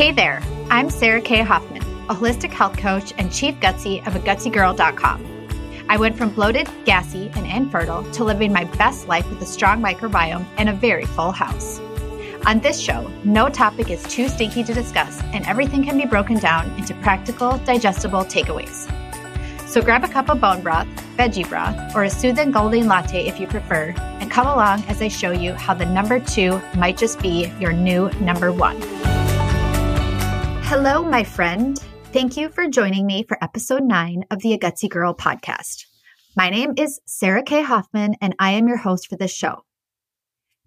[0.00, 1.42] Hey there, I'm Sarah K.
[1.42, 5.84] Hoffman, a holistic health coach and chief gutsy of a gutsygirl.com.
[5.90, 9.82] I went from bloated, gassy, and infertile to living my best life with a strong
[9.82, 11.80] microbiome and a very full house.
[12.46, 16.38] On this show, no topic is too stinky to discuss, and everything can be broken
[16.38, 18.88] down into practical, digestible takeaways.
[19.68, 20.88] So grab a cup of bone broth,
[21.18, 25.08] veggie broth, or a soothing golden latte if you prefer, and come along as I
[25.08, 28.80] show you how the number two might just be your new number one.
[30.70, 31.76] Hello, my friend.
[32.12, 35.84] Thank you for joining me for episode nine of the A Gutsy Girl podcast.
[36.36, 37.60] My name is Sarah K.
[37.60, 39.64] Hoffman, and I am your host for this show.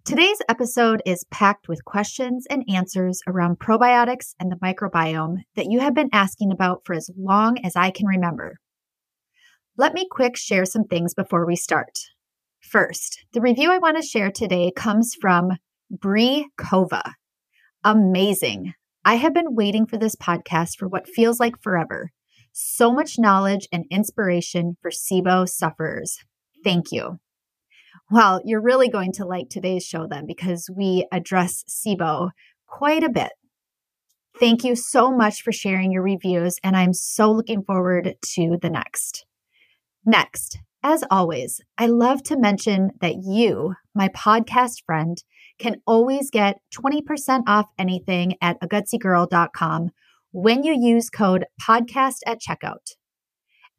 [0.03, 5.79] Today's episode is packed with questions and answers around probiotics and the microbiome that you
[5.79, 8.59] have been asking about for as long as I can remember.
[9.77, 11.97] Let me quick share some things before we start.
[12.59, 15.51] First, the review I want to share today comes from
[15.89, 17.13] Brie Kova.
[17.85, 18.73] Amazing.
[19.05, 22.11] I have been waiting for this podcast for what feels like forever.
[22.53, 26.17] So much knowledge and inspiration for SIBO sufferers.
[26.63, 27.19] Thank you.
[28.09, 32.29] Well, you're really going to like today's show then because we address SIBO
[32.67, 33.31] quite a bit.
[34.39, 38.69] Thank you so much for sharing your reviews, and I'm so looking forward to the
[38.69, 39.25] next.
[40.05, 45.17] Next, as always, I love to mention that you, my podcast friend,
[45.59, 49.89] can always get 20% off anything at agutsygirl.com
[50.31, 52.95] when you use code podcast at checkout.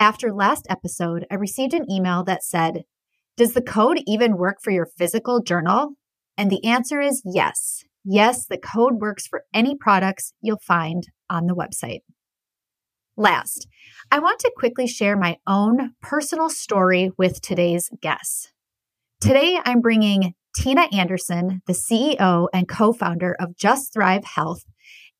[0.01, 2.85] After last episode, I received an email that said,
[3.37, 5.91] Does the code even work for your physical journal?
[6.37, 7.85] And the answer is yes.
[8.05, 12.01] Yes, the code works for any products you'll find on the website.
[13.17, 13.69] Last,
[14.11, 18.53] I want to quickly share my own personal story with today's guests.
[19.21, 24.65] Today, I'm bringing Tina Anderson, the CEO and co founder of Just Thrive Health,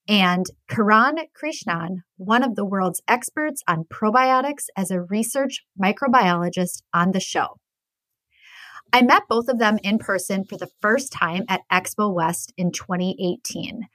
[0.07, 7.11] and Kiran Krishnan, one of the world's experts on probiotics, as a research microbiologist on
[7.11, 7.57] the show.
[8.93, 12.71] I met both of them in person for the first time at Expo West in
[12.71, 13.87] 2018.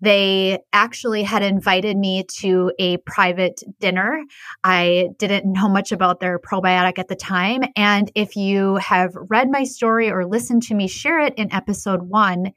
[0.00, 4.22] They actually had invited me to a private dinner.
[4.64, 7.62] I didn't know much about their probiotic at the time.
[7.76, 12.02] And if you have read my story or listened to me share it in episode
[12.02, 12.52] one,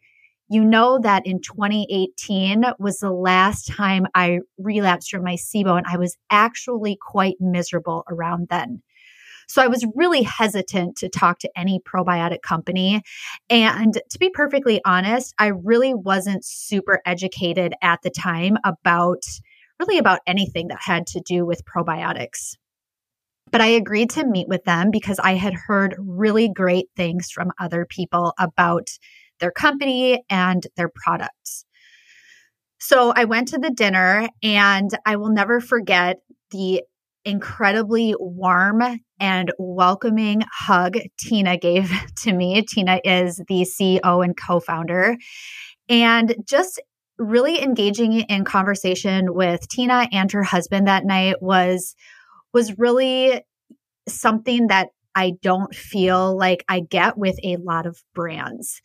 [0.50, 5.88] you know that in 2018 was the last time I relapsed from my SIBO, and
[5.88, 8.84] I was actually quite miserable around then.
[9.48, 13.02] So I was really hesitant to talk to any probiotic company.
[13.50, 19.24] And to be perfectly honest, I really wasn't super educated at the time about
[19.80, 22.56] really about anything that had to do with probiotics.
[23.52, 27.52] But I agreed to meet with them because I had heard really great things from
[27.60, 28.90] other people about
[29.40, 31.66] their company and their products.
[32.80, 36.18] So I went to the dinner and I will never forget
[36.52, 36.84] the
[37.26, 38.82] incredibly warm
[39.20, 41.92] and welcoming hug Tina gave
[42.24, 42.64] to me.
[42.64, 45.18] Tina is the CEO and co founder.
[45.90, 46.82] And just
[47.18, 51.96] really engaging in conversation with Tina and her husband that night was
[52.54, 53.42] was really
[54.08, 58.82] something that I don't feel like I get with a lot of brands.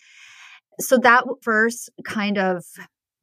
[0.81, 2.65] So that first kind of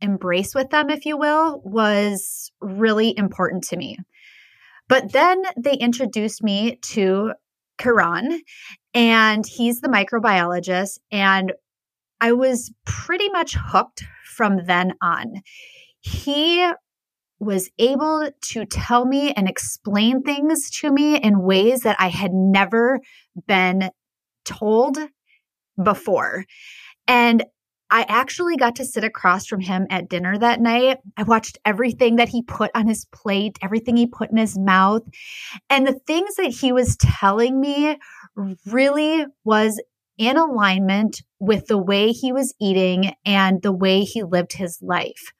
[0.02, 3.98] embrace with them if you will was really important to me.
[4.88, 7.34] But then they introduced me to
[7.80, 8.40] Kiran,
[8.94, 11.00] and he's the microbiologist.
[11.12, 11.54] And
[12.22, 14.04] I was pretty much hooked
[14.36, 15.42] from then on.
[16.02, 16.70] He
[17.40, 22.32] was able to tell me and explain things to me in ways that I had
[22.34, 23.00] never
[23.48, 23.90] been
[24.46, 24.98] told
[25.82, 26.46] before.
[27.08, 27.44] And
[27.96, 30.98] I actually got to sit across from him at dinner that night.
[31.16, 35.04] I watched everything that he put on his plate, everything he put in his mouth.
[35.70, 37.98] And the things that he was telling me
[38.66, 39.82] really was
[40.18, 45.32] in alignment with the way he was eating and the way he lived his life.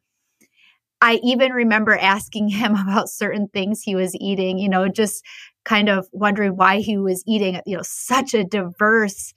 [1.02, 5.26] I even remember asking him about certain things he was eating, you know, just
[5.66, 9.34] kind of wondering why he was eating, you know, such a diverse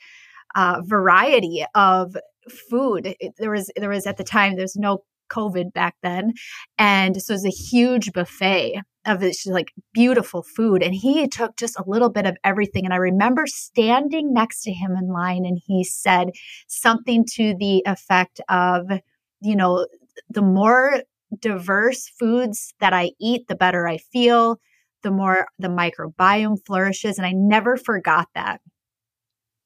[0.54, 2.16] uh, variety of
[2.52, 3.14] food.
[3.20, 6.32] It, there was there was at the time there's no COVID back then,
[6.78, 10.82] and so it was a huge buffet of this like beautiful food.
[10.82, 12.84] And he took just a little bit of everything.
[12.84, 16.30] And I remember standing next to him in line, and he said
[16.66, 18.86] something to the effect of,
[19.40, 19.86] you know,
[20.30, 21.02] the more
[21.40, 24.58] diverse foods that I eat, the better I feel,
[25.02, 27.18] the more the microbiome flourishes.
[27.18, 28.60] And I never forgot that.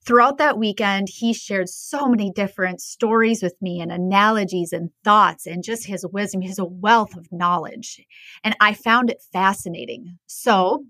[0.05, 5.47] Throughout that weekend, he shared so many different stories with me and analogies and thoughts
[5.47, 6.41] and just his wisdom.
[6.41, 8.01] He has a wealth of knowledge.
[8.43, 10.19] And I found it fascinating.
[10.27, 10.85] So,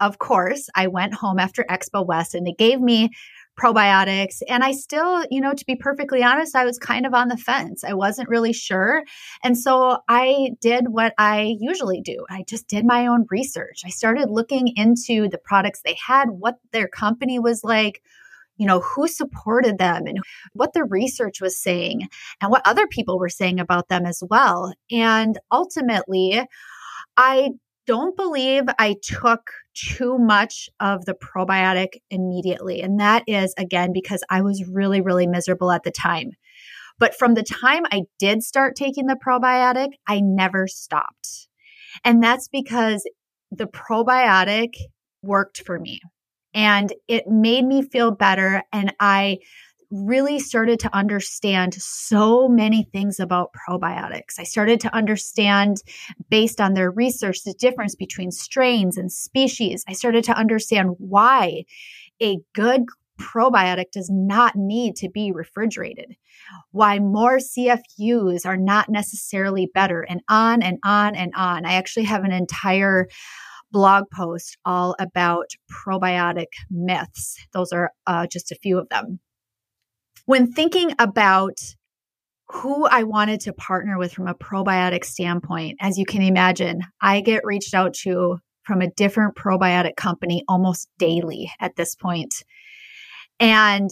[0.00, 3.10] of course, I went home after Expo West and it gave me
[3.60, 4.40] probiotics.
[4.48, 7.36] And I still, you know, to be perfectly honest, I was kind of on the
[7.36, 7.84] fence.
[7.84, 9.02] I wasn't really sure.
[9.44, 13.82] And so I did what I usually do I just did my own research.
[13.84, 18.00] I started looking into the products they had, what their company was like
[18.60, 20.18] you know, who supported them and
[20.52, 22.06] what the research was saying
[22.42, 24.74] and what other people were saying about them as well.
[24.90, 26.42] And ultimately,
[27.16, 27.52] I
[27.86, 32.82] don't believe I took too much of the probiotic immediately.
[32.82, 36.32] And that is, again, because I was really, really miserable at the time.
[36.98, 41.48] But from the time I did start taking the probiotic, I never stopped.
[42.04, 43.08] And that's because
[43.50, 44.74] the probiotic
[45.22, 46.00] worked for me
[46.54, 48.62] and it made me feel better.
[48.72, 49.38] And I
[49.90, 54.38] really started to understand so many things about probiotics.
[54.38, 55.78] I started to understand,
[56.28, 59.84] based on their research, the difference between strains and species.
[59.88, 61.64] I started to understand why
[62.22, 62.84] a good
[63.20, 66.16] probiotic does not need to be refrigerated,
[66.70, 71.66] why more CFUs are not necessarily better, and on and on and on.
[71.66, 73.08] I actually have an entire
[73.72, 77.38] blog post all about probiotic myths.
[77.52, 79.20] Those are uh, just a few of them.
[80.26, 81.58] When thinking about
[82.48, 87.20] who I wanted to partner with from a probiotic standpoint, as you can imagine, I
[87.20, 92.34] get reached out to from a different probiotic company almost daily at this point.
[93.38, 93.90] And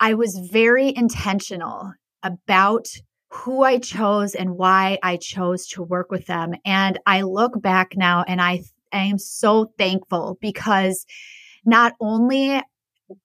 [0.00, 1.92] I was very intentional
[2.22, 2.86] about
[3.30, 6.54] who I chose and why I chose to work with them.
[6.64, 8.62] And I look back now and I
[8.94, 11.04] I am so thankful because
[11.64, 12.62] not only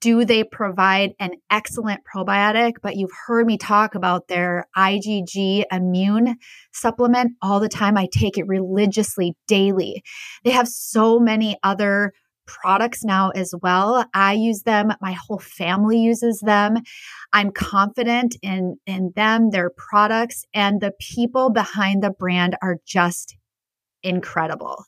[0.01, 6.35] do they provide an excellent probiotic, but you've heard me talk about their IgG immune
[6.73, 7.97] supplement all the time.
[7.97, 10.03] I take it religiously daily.
[10.43, 12.13] They have so many other
[12.45, 14.05] products now as well.
[14.13, 16.77] I use them, my whole family uses them.
[17.31, 23.37] I'm confident in in them, their products and the people behind the brand are just
[24.01, 24.83] incredible.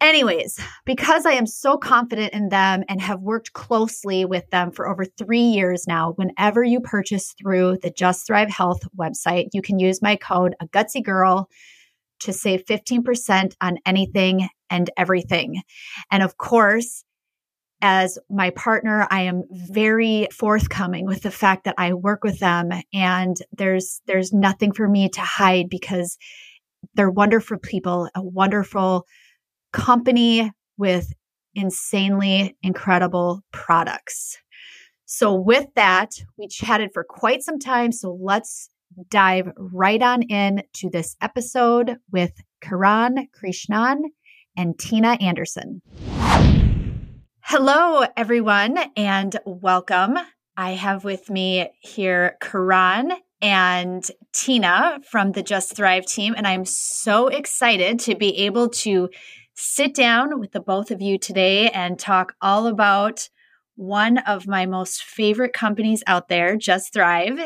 [0.00, 4.88] Anyways, because I am so confident in them and have worked closely with them for
[4.88, 9.78] over three years now, whenever you purchase through the Just Thrive Health website, you can
[9.78, 11.50] use my code a gutsy girl
[12.20, 15.60] to save 15% on anything and everything.
[16.10, 17.04] And of course,
[17.82, 22.70] as my partner, I am very forthcoming with the fact that I work with them
[22.92, 26.18] and there's there's nothing for me to hide because
[26.94, 29.06] they're wonderful people, a wonderful
[29.72, 31.12] company with
[31.54, 34.38] insanely incredible products.
[35.06, 37.92] So, with that, we chatted for quite some time.
[37.92, 38.70] So, let's
[39.10, 42.32] dive right on in to this episode with
[42.62, 44.02] Kiran Krishnan
[44.56, 45.82] and Tina Anderson.
[47.42, 50.16] Hello, everyone, and welcome.
[50.56, 56.64] I have with me here Kiran and Tina from the Just Thrive team, and I'm
[56.64, 59.08] so excited to be able to
[59.54, 63.28] sit down with the both of you today and talk all about
[63.80, 67.40] one of my most favorite companies out there, Just Thrive.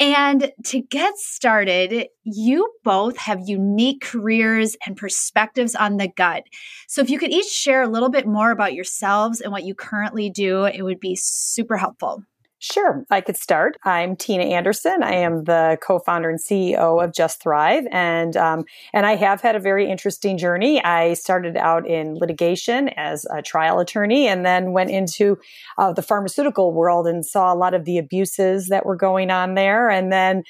[0.00, 6.42] And to get started, you both have unique careers and perspectives on the gut.
[6.88, 9.74] So if you could each share a little bit more about yourselves and what you
[9.74, 12.24] currently do, it would be super helpful.
[12.64, 13.76] Sure, I could start.
[13.82, 15.02] I'm Tina Anderson.
[15.02, 19.56] I am the co-founder and CEO of Just Thrive, and um, and I have had
[19.56, 20.80] a very interesting journey.
[20.84, 25.40] I started out in litigation as a trial attorney, and then went into
[25.76, 29.56] uh, the pharmaceutical world and saw a lot of the abuses that were going on
[29.56, 30.44] there, and then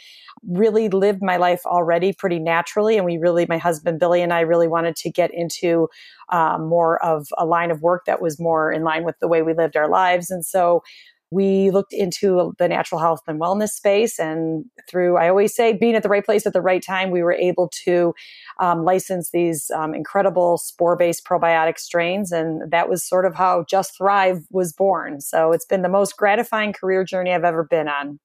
[0.46, 2.98] really lived my life already pretty naturally.
[2.98, 5.88] And we really, my husband Billy and I, really wanted to get into
[6.28, 9.40] um, more of a line of work that was more in line with the way
[9.40, 10.82] we lived our lives, and so
[11.32, 15.94] we looked into the natural health and wellness space and through i always say being
[15.94, 18.14] at the right place at the right time we were able to
[18.60, 23.96] um, license these um, incredible spore-based probiotic strains and that was sort of how just
[23.96, 28.18] thrive was born so it's been the most gratifying career journey i've ever been on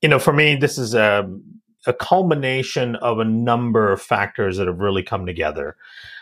[0.00, 1.28] you know for me this is a
[1.86, 5.76] a culmination of a number of factors that have really come together.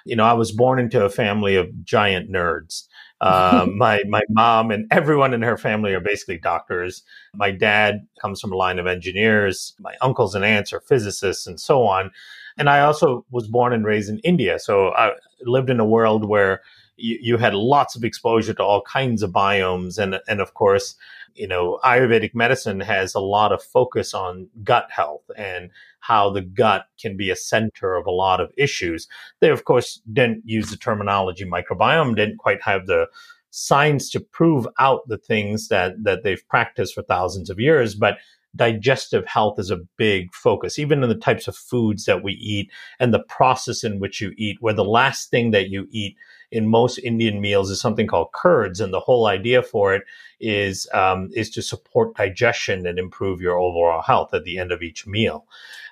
[0.07, 2.85] You know, I was born into a family of giant nerds.
[3.21, 7.03] Uh, my my mom and everyone in her family are basically doctors.
[7.35, 9.75] My dad comes from a line of engineers.
[9.79, 12.11] My uncles and aunts are physicists, and so on.
[12.59, 15.13] And I also was born and raised in India, so I
[15.43, 16.63] lived in a world where
[17.01, 19.99] you, you had lots of exposure to all kinds of biomes.
[19.99, 20.95] And, and of course,
[21.35, 26.43] you know, Ayurvedic medicine has a lot of focus on gut health and how the
[26.43, 29.07] gut can be a center of a lot of issues.
[29.41, 33.07] They, of course, didn't use the terminology microbiome, didn't quite have the
[33.51, 38.19] science to prove out the things that, that they've practiced for thousands of years, but
[38.57, 42.71] digestive health is a big focus, even in the types of foods that we eat
[42.99, 46.17] and the process in which you eat, where the last thing that you eat
[46.51, 50.03] in most Indian meals is something called curds, and the whole idea for it
[50.41, 54.83] is um, is to support digestion and improve your overall health at the end of
[54.83, 55.47] each meal.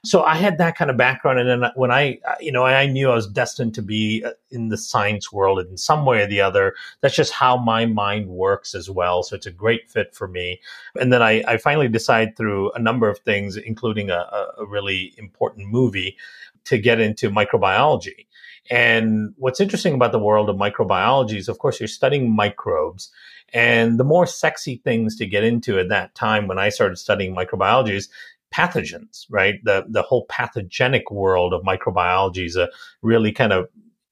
[0.05, 3.11] So I had that kind of background, and then when I, you know, I knew
[3.11, 6.41] I was destined to be uh, in the science world in some way or the
[6.41, 6.75] other.
[7.01, 9.23] That's just how my mind works as well.
[9.23, 10.61] So it's a great fit for me.
[11.01, 14.27] And then I, I finally decided through a number of things, including a,
[14.59, 16.17] a really important movie,
[16.65, 18.27] to get into microbiology.
[18.71, 23.11] And what's interesting about the world of microbiology is, of course, you're studying microbes.
[23.55, 27.35] And the more sexy things to get into at that time when I started studying
[27.35, 28.09] microbiology is
[28.55, 29.57] pathogens, right?
[29.65, 32.69] The, the whole pathogenic world of microbiology is a
[33.03, 33.69] really kind of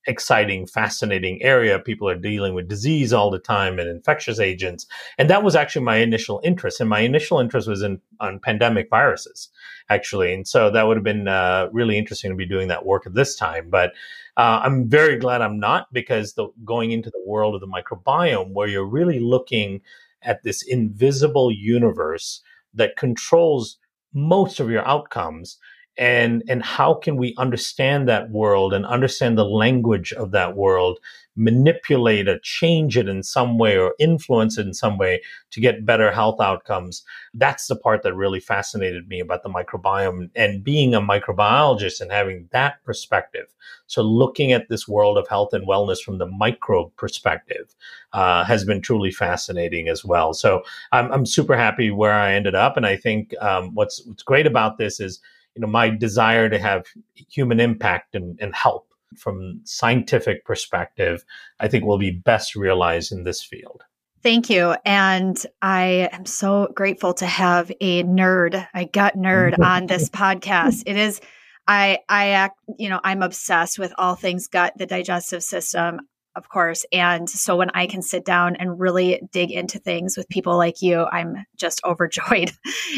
[0.06, 1.78] exciting, fascinating area.
[1.78, 4.86] People are dealing with disease all the time and infectious agents.
[5.18, 6.80] And that was actually my initial interest.
[6.80, 9.48] And my initial interest was in on pandemic viruses,
[9.90, 10.32] actually.
[10.32, 13.14] And so that would have been uh, really interesting to be doing that work at
[13.14, 13.68] this time.
[13.68, 13.92] But
[14.37, 18.52] uh, I'm very glad I'm not because the, going into the world of the microbiome,
[18.52, 19.81] where you're really looking
[20.23, 22.43] at this invisible universe
[22.75, 23.78] that controls
[24.12, 25.59] most of your outcomes
[25.98, 30.98] and and how can we understand that world and understand the language of that world
[31.38, 35.84] manipulate it change it in some way or influence it in some way to get
[35.84, 37.04] better health outcomes?
[37.34, 42.10] That's the part that really fascinated me about the microbiome and being a microbiologist and
[42.10, 43.54] having that perspective.
[43.86, 47.74] So looking at this world of health and wellness from the microbe perspective
[48.12, 50.32] uh, has been truly fascinating as well.
[50.32, 50.62] So
[50.92, 54.46] I'm, I'm super happy where i ended up and i think um, what's what's great
[54.46, 55.20] about this is
[55.56, 56.84] you know my desire to have
[57.28, 58.86] human impact and, and help
[59.16, 61.25] from scientific perspective
[61.60, 63.82] i think will be best realized in this field
[64.22, 64.75] Thank you.
[64.84, 70.82] And I am so grateful to have a nerd, a gut nerd on this podcast.
[70.84, 71.20] It is
[71.68, 76.00] I I act, you know, I'm obsessed with all things gut, the digestive system
[76.37, 76.85] of course.
[76.93, 80.83] And so when I can sit down and really dig into things with people like
[80.83, 82.52] you, I'm just overjoyed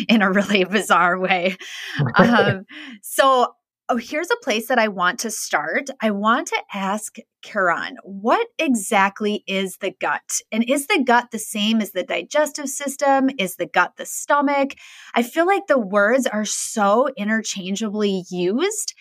[0.09, 1.57] in a really bizarre way.
[2.17, 2.67] um,
[3.03, 3.55] so
[3.89, 5.89] oh, here's a place that I want to start.
[6.01, 10.41] I want to ask Kiran, what exactly is the gut?
[10.53, 13.31] And is the gut the same as the digestive system?
[13.39, 14.75] Is the gut the stomach?
[15.15, 18.95] I feel like the words are so interchangeably used.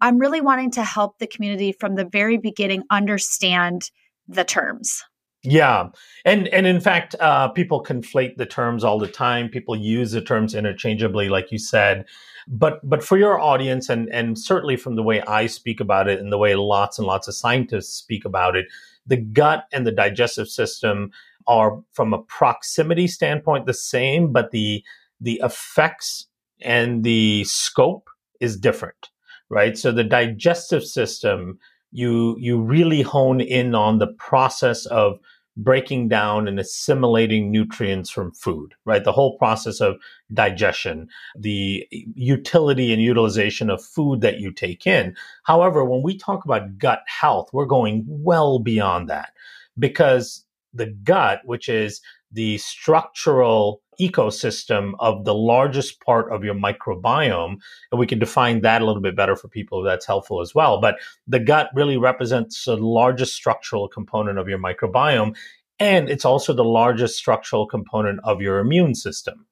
[0.00, 3.90] I'm really wanting to help the community from the very beginning understand
[4.28, 5.02] the terms.
[5.42, 5.88] Yeah,
[6.26, 9.48] and and in fact, uh, people conflate the terms all the time.
[9.48, 12.04] People use the terms interchangeably, like you said.
[12.46, 16.20] But but for your audience, and and certainly from the way I speak about it,
[16.20, 18.66] and the way lots and lots of scientists speak about it,
[19.06, 21.10] the gut and the digestive system
[21.46, 24.84] are, from a proximity standpoint, the same, but the
[25.22, 26.26] the effects
[26.60, 29.08] and the scope is different,
[29.48, 29.78] right?
[29.78, 31.58] So the digestive system
[31.92, 35.18] you you really hone in on the process of
[35.56, 39.04] breaking down and assimilating nutrients from food, right?
[39.04, 39.96] The whole process of
[40.32, 45.14] digestion, the utility and utilization of food that you take in.
[45.44, 49.32] However, when we talk about gut health, we're going well beyond that
[49.78, 52.00] because the gut, which is
[52.32, 57.56] the structural ecosystem of the largest part of your microbiome.
[57.92, 60.80] And we can define that a little bit better for people that's helpful as well.
[60.80, 60.96] But
[61.26, 65.36] the gut really represents the largest structural component of your microbiome.
[65.78, 69.46] And it's also the largest structural component of your immune system.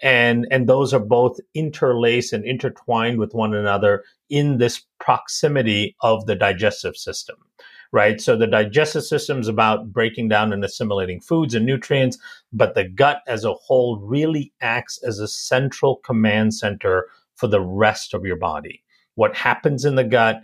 [0.00, 6.26] And, and those are both interlaced and intertwined with one another in this proximity of
[6.26, 7.36] the digestive system
[7.92, 8.20] right?
[8.20, 12.18] So the digestive system is about breaking down and assimilating foods and nutrients,
[12.52, 17.60] but the gut as a whole really acts as a central command center for the
[17.60, 18.82] rest of your body.
[19.14, 20.40] What happens in the gut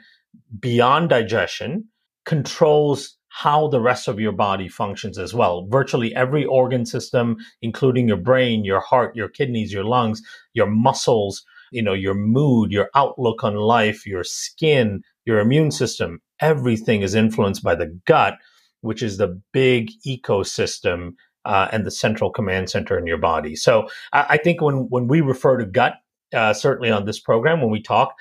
[0.58, 1.88] beyond digestion
[2.24, 5.66] controls how the rest of your body functions as well.
[5.68, 10.22] Virtually every organ system, including your brain, your heart, your kidneys, your lungs,
[10.52, 16.20] your muscles, you know, your mood, your outlook on life, your skin, your immune system,
[16.40, 18.34] everything is influenced by the gut,
[18.80, 21.14] which is the big ecosystem
[21.44, 23.56] uh, and the central command center in your body.
[23.56, 25.94] So I, I think when when we refer to gut,
[26.34, 28.14] uh, certainly on this program, when we talk,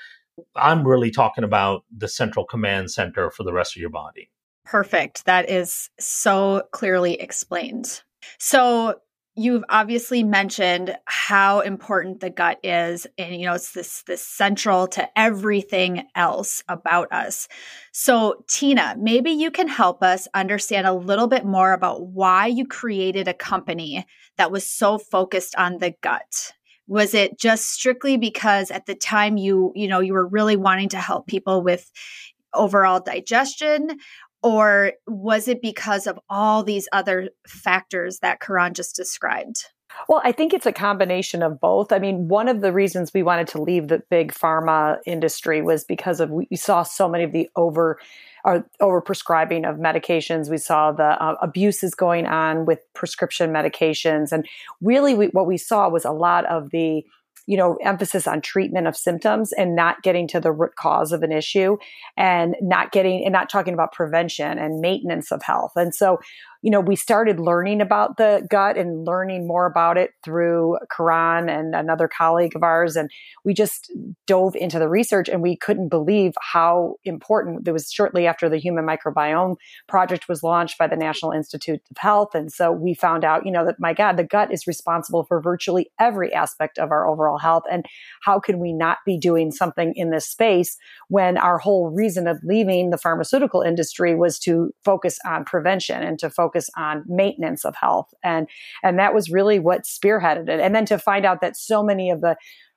[0.56, 4.30] I'm really talking about the central command center for the rest of your body.
[4.64, 5.26] Perfect.
[5.26, 8.02] That is so clearly explained.
[8.38, 8.94] So,
[9.36, 14.86] you've obviously mentioned how important the gut is and you know it's this this central
[14.86, 17.48] to everything else about us.
[17.92, 22.66] So tina maybe you can help us understand a little bit more about why you
[22.66, 26.52] created a company that was so focused on the gut.
[26.86, 30.90] Was it just strictly because at the time you you know you were really wanting
[30.90, 31.90] to help people with
[32.54, 33.98] overall digestion
[34.44, 39.64] or was it because of all these other factors that Kiran just described?
[40.06, 41.92] Well, I think it's a combination of both.
[41.92, 45.84] I mean, one of the reasons we wanted to leave the big pharma industry was
[45.84, 47.98] because of we saw so many of the over
[48.44, 50.50] or uh, over prescribing of medications.
[50.50, 54.46] We saw the uh, abuses going on with prescription medications, and
[54.82, 57.04] really, we, what we saw was a lot of the
[57.46, 61.22] you know, emphasis on treatment of symptoms and not getting to the root cause of
[61.22, 61.76] an issue
[62.16, 65.72] and not getting and not talking about prevention and maintenance of health.
[65.76, 66.18] And so
[66.64, 71.50] you know, we started learning about the gut and learning more about it through Kiran
[71.50, 72.96] and another colleague of ours.
[72.96, 73.10] And
[73.44, 73.92] we just
[74.26, 78.56] dove into the research and we couldn't believe how important it was shortly after the
[78.56, 79.56] Human Microbiome
[79.88, 82.34] Project was launched by the National Institute of Health.
[82.34, 85.42] And so we found out, you know, that my God, the gut is responsible for
[85.42, 87.64] virtually every aspect of our overall health.
[87.70, 87.84] And
[88.22, 90.78] how can we not be doing something in this space
[91.08, 96.18] when our whole reason of leaving the pharmaceutical industry was to focus on prevention and
[96.20, 98.12] to focus focus on maintenance of health.
[98.22, 98.48] And,
[98.82, 100.60] and that was really what spearheaded it.
[100.60, 102.36] And then to find out that so many of the,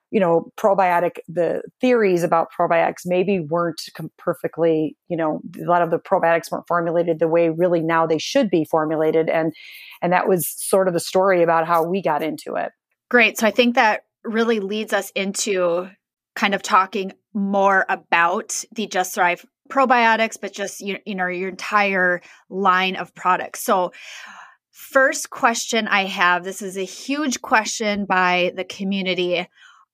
[0.10, 3.82] you know, probiotic, the theories about probiotics maybe weren't
[4.18, 8.18] perfectly, you know, a lot of the probiotics weren't formulated the way really now they
[8.18, 9.30] should be formulated.
[9.30, 9.54] And,
[10.02, 12.72] and that was sort of the story about how we got into it.
[13.10, 13.38] Great.
[13.38, 15.90] So I think that really leads us into
[16.36, 21.50] kind of talking more about the Just Thrive probiotics, but just you, you know your
[21.50, 23.64] entire line of products.
[23.64, 23.92] So
[24.72, 29.48] first question I have, this is a huge question by the community.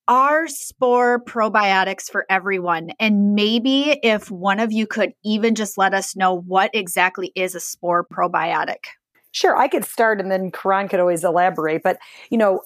[0.08, 2.92] Are spore probiotics for everyone?
[3.00, 7.56] And maybe if one of you could even just let us know what exactly is
[7.56, 8.86] a spore probiotic.
[9.32, 11.84] Sure, I could start and then Kiran could always elaborate.
[11.84, 11.98] But,
[12.30, 12.62] you know,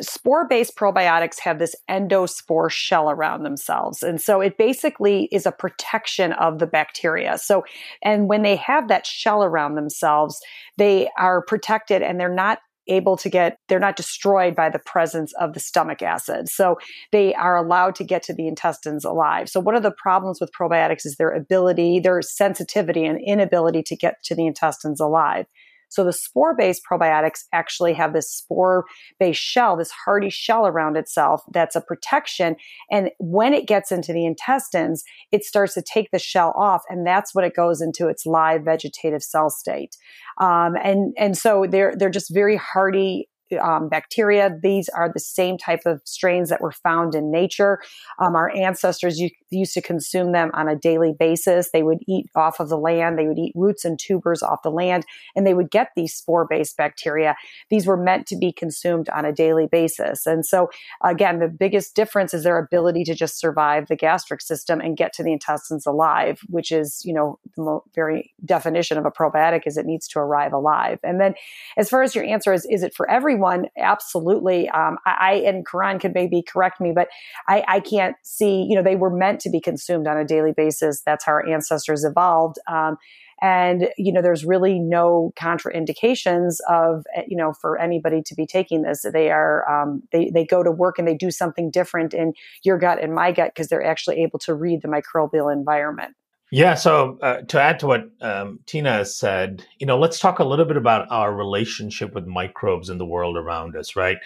[0.00, 4.02] spore based probiotics have this endospore shell around themselves.
[4.02, 7.38] And so it basically is a protection of the bacteria.
[7.38, 7.64] So,
[8.02, 10.40] and when they have that shell around themselves,
[10.76, 15.32] they are protected and they're not able to get they're not destroyed by the presence
[15.34, 16.78] of the stomach acid so
[17.12, 20.50] they are allowed to get to the intestines alive so one of the problems with
[20.58, 25.46] probiotics is their ability their sensitivity and inability to get to the intestines alive
[25.88, 28.84] so the spore based probiotics actually have this spore
[29.18, 32.56] based shell, this hardy shell around itself that's a protection.
[32.90, 37.06] And when it gets into the intestines, it starts to take the shell off, and
[37.06, 39.96] that's when it goes into its live vegetative cell state.
[40.40, 43.28] Um, and and so they're they're just very hardy
[43.62, 44.56] um, bacteria.
[44.62, 47.80] These are the same type of strains that were found in nature.
[48.18, 51.70] Um, our ancestors used to consume them on a daily basis.
[51.70, 54.70] They would eat off of the land, they would eat roots and tubers off the
[54.70, 57.36] land, and they would get these spore based bacteria.
[57.70, 60.26] These were meant to be consumed on a daily basis.
[60.26, 60.70] And so,
[61.02, 65.12] again, the biggest difference is their ability to just survive the gastric system and get
[65.14, 69.76] to the intestines alive, which is, you know, the very definition of a probiotic is
[69.76, 70.98] it needs to arrive alive.
[71.02, 71.34] And then,
[71.76, 73.37] as far as your answer is, is it for everyone?
[73.38, 74.68] Everyone, absolutely.
[74.70, 77.06] Um, I, I, and Kiran could maybe correct me, but
[77.46, 78.66] I, I, can't see.
[78.68, 81.02] You know, they were meant to be consumed on a daily basis.
[81.06, 82.58] That's how our ancestors evolved.
[82.66, 82.96] Um,
[83.40, 88.44] and you know, there's really no contraindications of eh, you know for anybody to be
[88.44, 89.04] taking this.
[89.12, 92.32] They are um, they they go to work and they do something different in
[92.64, 96.16] your gut and my gut because they're actually able to read the microbial environment.
[96.50, 96.74] Yeah.
[96.74, 100.44] So uh, to add to what um, Tina has said, you know, let's talk a
[100.44, 103.96] little bit about our relationship with microbes in the world around us.
[103.96, 104.16] Right?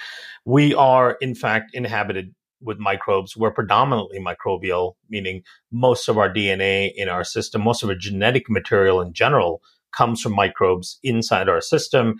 [0.44, 3.36] We are, in fact, inhabited with microbes.
[3.36, 8.48] We're predominantly microbial, meaning most of our DNA in our system, most of our genetic
[8.48, 12.18] material in general, comes from microbes inside our system.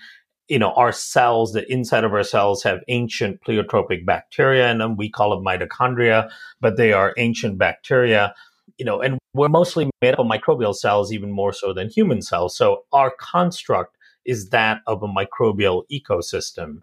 [0.49, 4.97] You know, our cells, the inside of our cells have ancient pleiotropic bacteria in them.
[4.97, 6.29] We call them mitochondria,
[6.61, 8.35] but they are ancient bacteria
[8.83, 12.21] you know, and we're mostly made up of microbial cells, even more so than human
[12.21, 12.57] cells.
[12.57, 16.81] So our construct is that of a microbial ecosystem.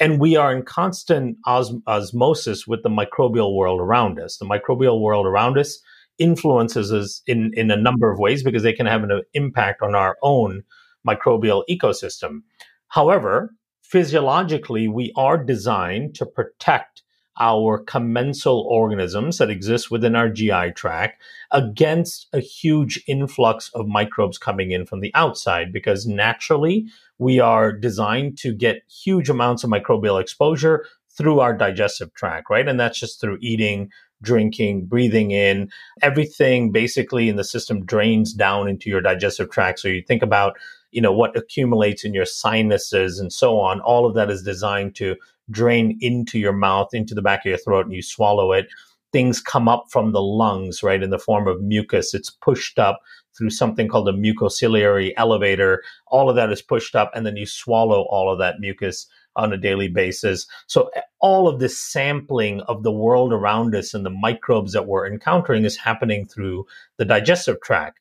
[0.00, 4.38] And we are in constant os- osmosis with the microbial world around us.
[4.38, 5.78] The microbial world around us
[6.16, 9.94] influences us in, in a number of ways because they can have an impact on
[9.94, 10.62] our own
[11.06, 12.40] microbial ecosystem.
[12.88, 17.01] However, physiologically, we are designed to protect
[17.40, 24.38] our commensal organisms that exist within our GI tract against a huge influx of microbes
[24.38, 26.86] coming in from the outside because naturally
[27.18, 30.84] we are designed to get huge amounts of microbial exposure
[31.16, 32.68] through our digestive tract, right?
[32.68, 33.90] And that's just through eating,
[34.22, 35.70] drinking, breathing in.
[36.00, 39.80] Everything basically in the system drains down into your digestive tract.
[39.80, 40.56] So you think about,
[40.92, 43.80] you know, what accumulates in your sinuses and so on.
[43.80, 45.16] All of that is designed to
[45.50, 48.68] drain into your mouth, into the back of your throat, and you swallow it.
[49.10, 52.14] Things come up from the lungs, right, in the form of mucus.
[52.14, 53.00] It's pushed up
[53.36, 55.82] through something called a mucociliary elevator.
[56.06, 59.52] All of that is pushed up, and then you swallow all of that mucus on
[59.52, 60.46] a daily basis.
[60.66, 64.86] So eh, all of this sampling of the world around us and the microbes that
[64.86, 66.66] we're encountering is happening through
[66.98, 67.98] the digestive tract.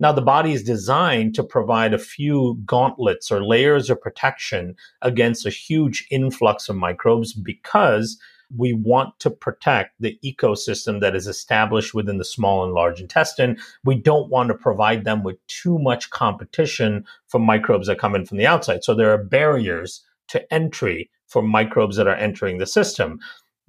[0.00, 5.44] Now, the body is designed to provide a few gauntlets or layers of protection against
[5.44, 8.18] a huge influx of microbes because
[8.56, 13.58] we want to protect the ecosystem that is established within the small and large intestine.
[13.84, 18.26] We don't want to provide them with too much competition from microbes that come in
[18.26, 18.82] from the outside.
[18.82, 23.20] So there are barriers to entry for microbes that are entering the system.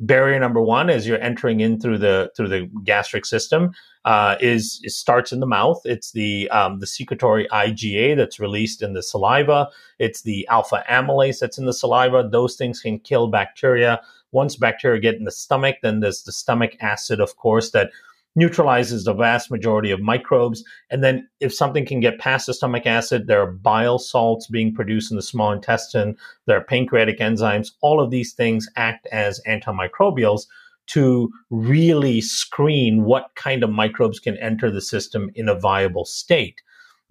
[0.01, 3.71] Barrier number one, as you're entering in through the through the gastric system,
[4.03, 5.79] uh, is it starts in the mouth.
[5.85, 9.69] It's the um, the secretory IgA that's released in the saliva.
[9.99, 12.27] It's the alpha amylase that's in the saliva.
[12.27, 14.01] Those things can kill bacteria.
[14.31, 17.91] Once bacteria get in the stomach, then there's the stomach acid, of course, that
[18.35, 20.63] neutralizes the vast majority of microbes.
[20.89, 24.73] And then if something can get past the stomach acid, there are bile salts being
[24.73, 26.15] produced in the small intestine.
[26.45, 27.71] There are pancreatic enzymes.
[27.81, 30.45] All of these things act as antimicrobials
[30.87, 36.61] to really screen what kind of microbes can enter the system in a viable state.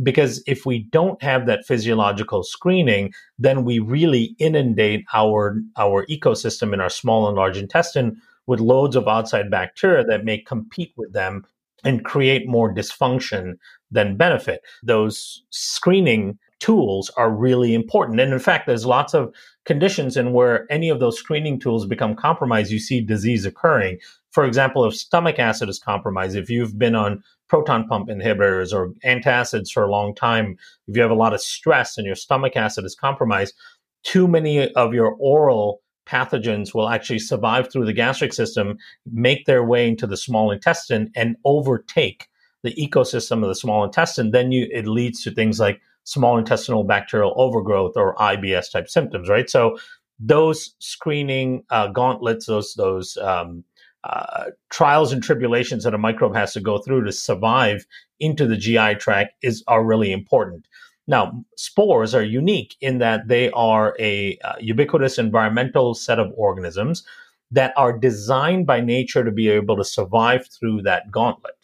[0.02, 6.72] Because if we don't have that physiological screening, then we really inundate our, our ecosystem
[6.72, 11.12] in our small and large intestine with loads of outside bacteria that may compete with
[11.12, 11.46] them
[11.84, 13.52] and create more dysfunction
[13.92, 14.60] than benefit.
[14.82, 18.18] Those screening tools are really important.
[18.18, 19.32] And in fact, there's lots of
[19.66, 24.00] conditions in where any of those screening tools become compromised, you see disease occurring.
[24.32, 28.90] For example, if stomach acid is compromised, if you've been on proton pump inhibitors or
[29.04, 30.56] antacids for a long time,
[30.88, 33.54] if you have a lot of stress and your stomach acid is compromised,
[34.02, 38.78] too many of your oral pathogens will actually survive through the gastric system,
[39.12, 42.28] make their way into the small intestine, and overtake
[42.62, 46.84] the ecosystem of the small intestine, then you it leads to things like small intestinal
[46.84, 49.48] bacterial overgrowth or IBS type symptoms, right?
[49.48, 49.78] So
[50.18, 53.64] those screening uh, gauntlets, those those um,
[54.04, 57.86] uh, trials and tribulations that a microbe has to go through to survive
[58.18, 60.66] into the GI tract is are really important.
[61.10, 67.04] Now, spores are unique in that they are a uh, ubiquitous environmental set of organisms
[67.50, 71.56] that are designed by nature to be able to survive through that gauntlet.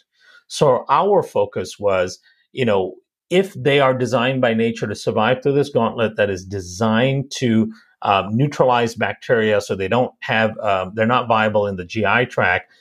[0.48, 2.18] So our focus was,
[2.50, 2.96] you know,
[3.30, 7.72] if they are designed by nature to survive through this gauntlet that is designed to
[8.02, 12.72] um, neutralize bacteria so they don't have, uh, they're not viable in the GI tract,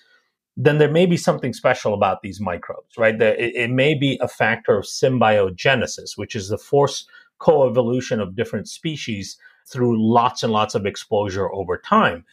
[0.58, 3.22] then there may be something special about these microbes, right?
[3.22, 7.08] It, it may be a factor of symbiogenesis, which is the forced
[7.40, 9.38] coevolution of different species
[9.68, 12.24] through lots and lots of exposure over time.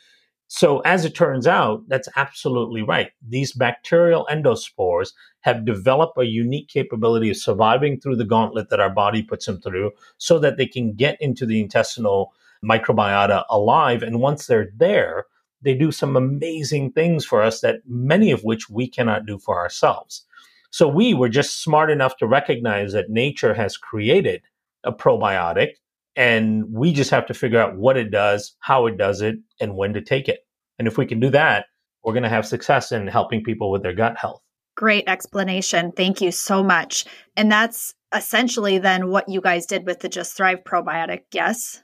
[0.46, 3.10] So, as it turns out, that's absolutely right.
[3.26, 8.90] These bacterial endospores have developed a unique capability of surviving through the gauntlet that our
[8.90, 14.02] body puts them through so that they can get into the intestinal microbiota alive.
[14.02, 15.24] And once they're there,
[15.62, 19.58] they do some amazing things for us that many of which we cannot do for
[19.58, 20.24] ourselves.
[20.70, 24.42] So we were just smart enough to recognize that nature has created
[24.84, 25.74] a probiotic
[26.16, 29.76] and we just have to figure out what it does, how it does it, and
[29.76, 30.40] when to take it.
[30.78, 31.66] And if we can do that,
[32.02, 34.42] we're going to have success in helping people with their gut health.
[34.74, 35.92] Great explanation.
[35.92, 37.04] Thank you so much.
[37.36, 41.82] And that's essentially then what you guys did with the Just Thrive probiotic, yes?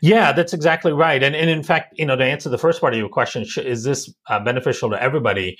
[0.00, 1.22] Yeah, that's exactly right.
[1.22, 3.84] And, and in fact, you know, to answer the first part of your question, is
[3.84, 5.56] this uh, beneficial to everybody?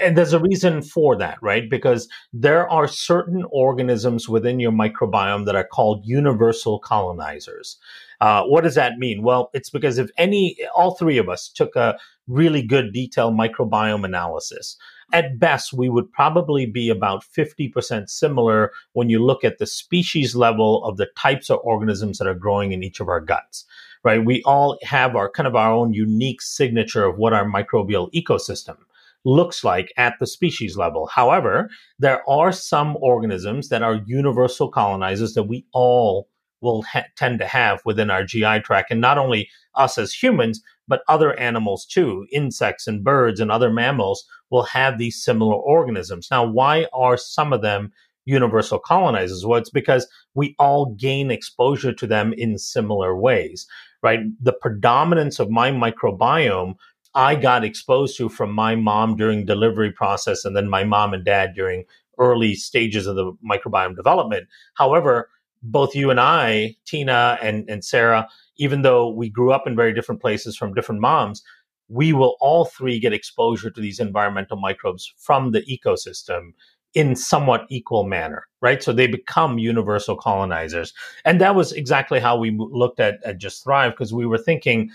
[0.00, 1.68] And there's a reason for that, right?
[1.68, 7.78] Because there are certain organisms within your microbiome that are called universal colonizers.
[8.20, 9.22] Uh, what does that mean?
[9.22, 14.04] Well, it's because if any, all three of us took a really good detailed microbiome
[14.04, 14.76] analysis,
[15.12, 20.34] at best, we would probably be about 50% similar when you look at the species
[20.34, 23.64] level of the types of organisms that are growing in each of our guts,
[24.04, 24.24] right?
[24.24, 28.76] We all have our kind of our own unique signature of what our microbial ecosystem
[29.24, 31.06] looks like at the species level.
[31.06, 31.68] However,
[31.98, 36.28] there are some organisms that are universal colonizers that we all
[36.60, 38.90] will ha- tend to have within our GI tract.
[38.90, 43.70] And not only us as humans, but other animals too, insects and birds and other
[43.70, 46.26] mammals will have these similar organisms.
[46.32, 47.92] Now, why are some of them
[48.24, 49.46] universal colonizers?
[49.46, 53.68] Well, it's because we all gain exposure to them in similar ways,
[54.02, 54.18] right?
[54.42, 56.74] The predominance of my microbiome
[57.14, 61.24] I got exposed to from my mom during delivery process and then my mom and
[61.24, 61.84] dad during
[62.18, 64.48] early stages of the microbiome development.
[64.74, 65.28] However,
[65.62, 68.28] both you and I, Tina and, and Sarah,
[68.60, 71.42] even though we grew up in very different places from different moms,
[71.88, 76.50] we will all three get exposure to these environmental microbes from the ecosystem
[76.92, 78.82] in somewhat equal manner, right?
[78.82, 80.92] So they become universal colonizers.
[81.24, 84.90] And that was exactly how we looked at, at Just Thrive because we were thinking,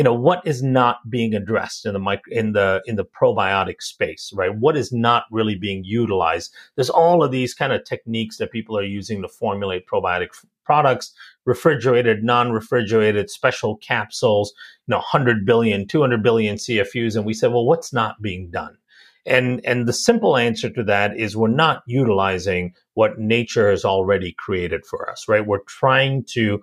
[0.00, 3.82] you know what is not being addressed in the mic- in the in the probiotic
[3.82, 4.56] space right?
[4.56, 6.54] What is not really being utilized?
[6.74, 10.46] There's all of these kind of techniques that people are using to formulate probiotic f-
[10.64, 11.12] products.
[11.44, 14.54] Refrigerated non-refrigerated special capsules
[14.86, 18.78] you know 100 billion 200 billion cfus and we said well what's not being done?
[19.26, 24.32] And and the simple answer to that is we're not utilizing what nature has already
[24.38, 25.46] created for us right?
[25.46, 26.62] We're trying to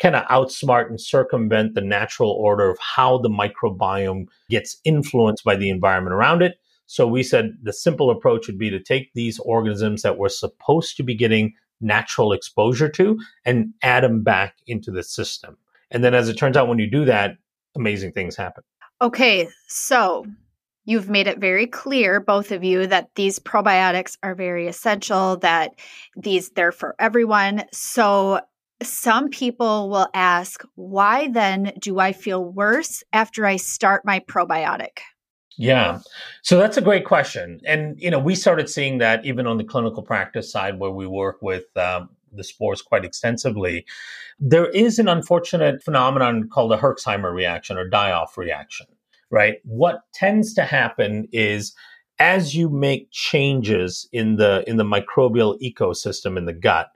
[0.00, 5.56] kind of outsmart and circumvent the natural order of how the microbiome gets influenced by
[5.56, 6.58] the environment around it.
[6.86, 10.96] So we said the simple approach would be to take these organisms that we're supposed
[10.96, 15.56] to be getting natural exposure to and add them back into the system.
[15.90, 17.36] And then as it turns out, when you do that,
[17.76, 18.64] amazing things happen.
[19.00, 20.26] Okay, so
[20.84, 25.72] you've made it very clear both of you that these probiotics are very essential that
[26.16, 28.40] these they're for everyone so
[28.82, 34.98] some people will ask, why then do I feel worse after I start my probiotic?
[35.56, 36.00] Yeah.
[36.42, 37.60] So that's a great question.
[37.64, 41.06] And, you know, we started seeing that even on the clinical practice side where we
[41.06, 43.86] work with um, the spores quite extensively.
[44.40, 48.86] There is an unfortunate phenomenon called a Herxheimer reaction or die off reaction,
[49.30, 49.56] right?
[49.64, 51.74] What tends to happen is
[52.18, 56.88] as you make changes in the in the microbial ecosystem in the gut,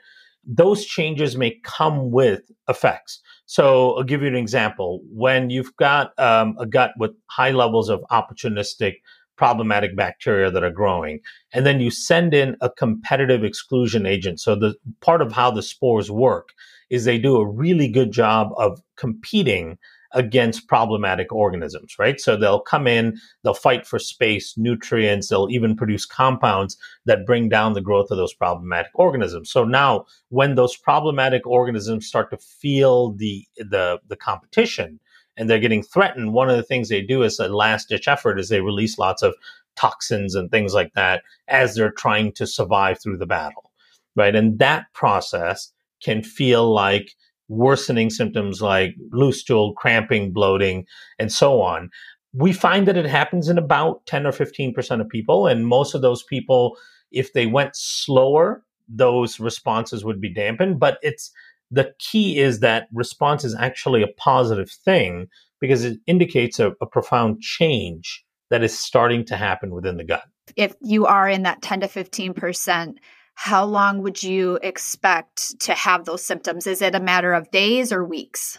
[0.49, 3.21] those changes may come with effects.
[3.45, 5.01] So I'll give you an example.
[5.13, 8.95] When you've got um, a gut with high levels of opportunistic
[9.37, 11.21] problematic bacteria that are growing,
[11.53, 14.41] and then you send in a competitive exclusion agent.
[14.41, 16.49] So the part of how the spores work
[16.91, 19.79] is they do a really good job of competing
[20.13, 22.21] against problematic organisms, right?
[22.21, 27.49] So they'll come in, they'll fight for space, nutrients, they'll even produce compounds that bring
[27.49, 29.51] down the growth of those problematic organisms.
[29.51, 34.99] So now when those problematic organisms start to feel the the the competition
[35.37, 38.41] and they're getting threatened, one of the things they do as a last ditch effort
[38.41, 39.35] is they release lots of
[39.77, 43.71] toxins and things like that as they're trying to survive through the battle.
[44.17, 44.35] Right?
[44.35, 47.15] And that process can feel like
[47.49, 50.87] worsening symptoms like loose stool, cramping, bloating,
[51.19, 51.91] and so on.
[52.35, 55.47] We find that it happens in about 10 or 15% of people.
[55.47, 56.77] And most of those people,
[57.11, 60.79] if they went slower, those responses would be dampened.
[60.79, 61.31] But it's
[61.71, 65.29] the key is that response is actually a positive thing
[65.61, 70.23] because it indicates a, a profound change that is starting to happen within the gut.
[70.57, 72.95] If you are in that 10 to 15%,
[73.39, 76.67] how long would you expect to have those symptoms?
[76.67, 78.59] Is it a matter of days or weeks?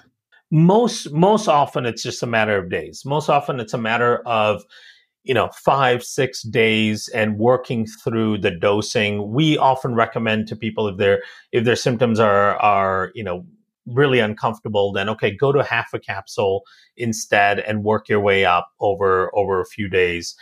[0.51, 3.03] Most most often it's just a matter of days.
[3.05, 4.63] Most often it's a matter of
[5.23, 10.87] you know five six days and working through the dosing we often recommend to people
[10.87, 13.45] if their if their symptoms are are you know
[13.85, 16.63] really uncomfortable then okay go to half a capsule
[16.95, 20.35] instead and work your way up over over a few days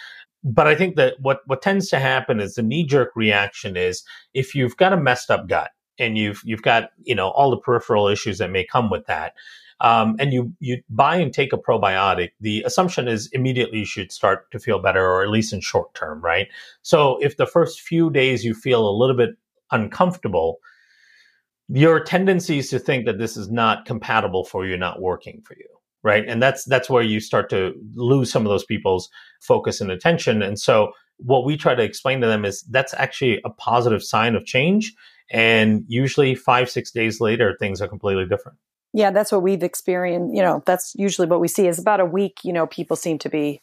[0.48, 4.04] but I think that what what tends to happen is the knee jerk reaction is
[4.34, 7.58] if you've got a messed up gut and you've you've got you know all the
[7.58, 9.34] peripheral issues that may come with that,
[9.82, 14.12] um, and you you buy and take a probiotic, the assumption is immediately you should
[14.12, 16.48] start to feel better, or at least in short term, right?
[16.82, 19.32] So if the first few days you feel a little bit
[19.72, 20.60] uncomfortable,
[21.68, 25.56] your tendency is to think that this is not compatible for you, not working for
[25.58, 25.77] you
[26.08, 26.24] right?
[26.26, 29.10] And that's that's where you start to lose some of those people's
[29.42, 30.42] focus and attention.
[30.42, 34.36] And so what we try to explain to them is that's actually a positive sign
[34.36, 34.96] of change.
[35.30, 38.58] And usually 5 6 days later things are completely different.
[38.94, 42.06] Yeah that's what we've experienced you know that's usually what we see is about a
[42.06, 43.62] week you know people seem to be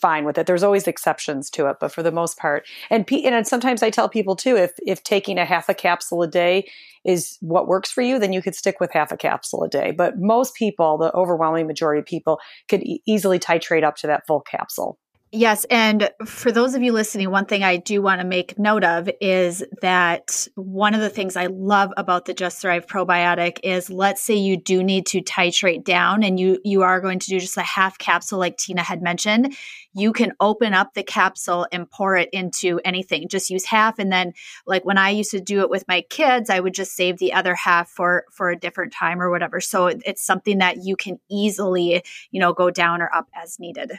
[0.00, 0.46] fine with it.
[0.46, 4.08] There's always exceptions to it, but for the most part, and and sometimes I tell
[4.08, 6.68] people too, if if taking a half a capsule a day
[7.04, 9.92] is what works for you, then you could stick with half a capsule a day.
[9.92, 14.26] But most people, the overwhelming majority of people, could e- easily titrate up to that
[14.26, 14.98] full capsule.
[15.36, 15.64] Yes.
[15.68, 19.10] And for those of you listening, one thing I do want to make note of
[19.20, 24.22] is that one of the things I love about the Just Thrive probiotic is let's
[24.22, 27.56] say you do need to titrate down and you you are going to do just
[27.56, 29.56] a half capsule like Tina had mentioned.
[29.92, 33.26] You can open up the capsule and pour it into anything.
[33.28, 34.34] Just use half and then
[34.68, 37.32] like when I used to do it with my kids, I would just save the
[37.32, 39.60] other half for for a different time or whatever.
[39.60, 43.98] So it's something that you can easily, you know, go down or up as needed.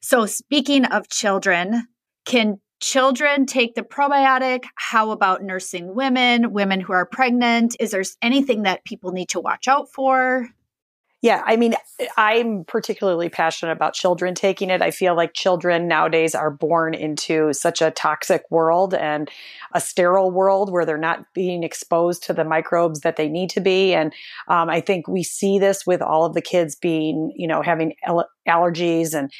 [0.00, 1.88] So, speaking of children,
[2.24, 4.64] can children take the probiotic?
[4.74, 7.76] How about nursing women, women who are pregnant?
[7.80, 10.48] Is there anything that people need to watch out for?
[11.22, 11.76] Yeah, I mean,
[12.16, 14.82] I'm particularly passionate about children taking it.
[14.82, 19.30] I feel like children nowadays are born into such a toxic world and
[19.72, 23.60] a sterile world where they're not being exposed to the microbes that they need to
[23.60, 23.94] be.
[23.94, 24.12] And
[24.48, 27.94] um, I think we see this with all of the kids being, you know, having
[28.48, 29.30] allergies and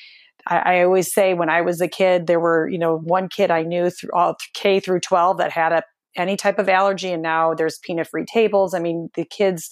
[0.47, 3.51] I, I, always say when I was a kid, there were, you know, one kid
[3.51, 5.83] I knew through all K through 12 that had a,
[6.17, 7.13] any type of allergy.
[7.13, 8.75] And now there's peanut free tables.
[8.75, 9.71] I mean, the kids,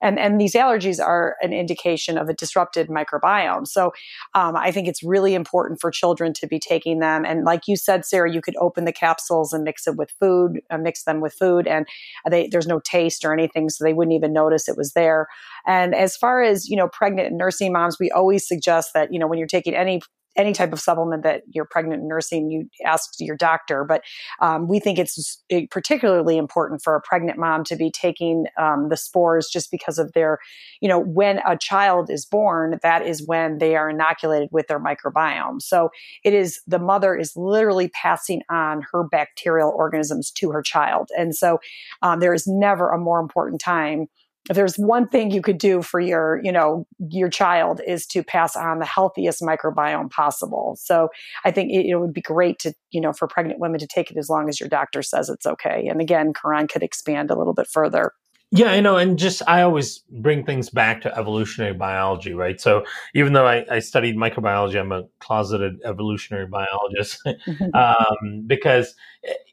[0.00, 3.66] and, and these allergies are an indication of a disrupted microbiome.
[3.66, 3.92] So
[4.34, 7.24] um, I think it's really important for children to be taking them.
[7.24, 10.60] And like you said, Sarah, you could open the capsules and mix it with food,
[10.70, 11.86] uh, mix them with food, and
[12.30, 15.26] they, there's no taste or anything, so they wouldn't even notice it was there.
[15.66, 19.18] And as far as you know, pregnant and nursing moms, we always suggest that you
[19.18, 20.00] know when you're taking any
[20.38, 23.84] any type of supplement that you're pregnant and nursing, you ask your doctor.
[23.84, 24.02] But
[24.40, 28.96] um, we think it's particularly important for a pregnant mom to be taking um, the
[28.96, 30.38] spores just because of their,
[30.80, 34.80] you know, when a child is born, that is when they are inoculated with their
[34.80, 35.60] microbiome.
[35.60, 35.90] So
[36.24, 41.10] it is the mother is literally passing on her bacterial organisms to her child.
[41.18, 41.58] And so
[42.02, 44.06] um, there is never a more important time
[44.48, 48.22] if there's one thing you could do for your you know your child is to
[48.22, 50.76] pass on the healthiest microbiome possible.
[50.80, 51.08] So
[51.44, 54.10] i think it, it, would be great to you know for pregnant women to take
[54.10, 55.86] it as long as your doctor says it's okay.
[55.88, 58.12] And again Kiran could expand a little bit further.
[58.50, 62.58] Yeah, you know, and just I always bring things back to evolutionary biology, right?
[62.58, 62.82] So
[63.14, 67.20] even though I, I studied microbiology, I'm a closeted evolutionary biologist.
[67.48, 67.74] Mm-hmm.
[67.74, 68.94] um, because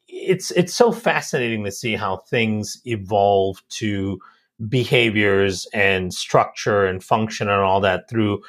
[0.08, 4.20] it's it's so fascinating to see how things evolve to
[4.70, 8.42] behaviors and structure and function and all that through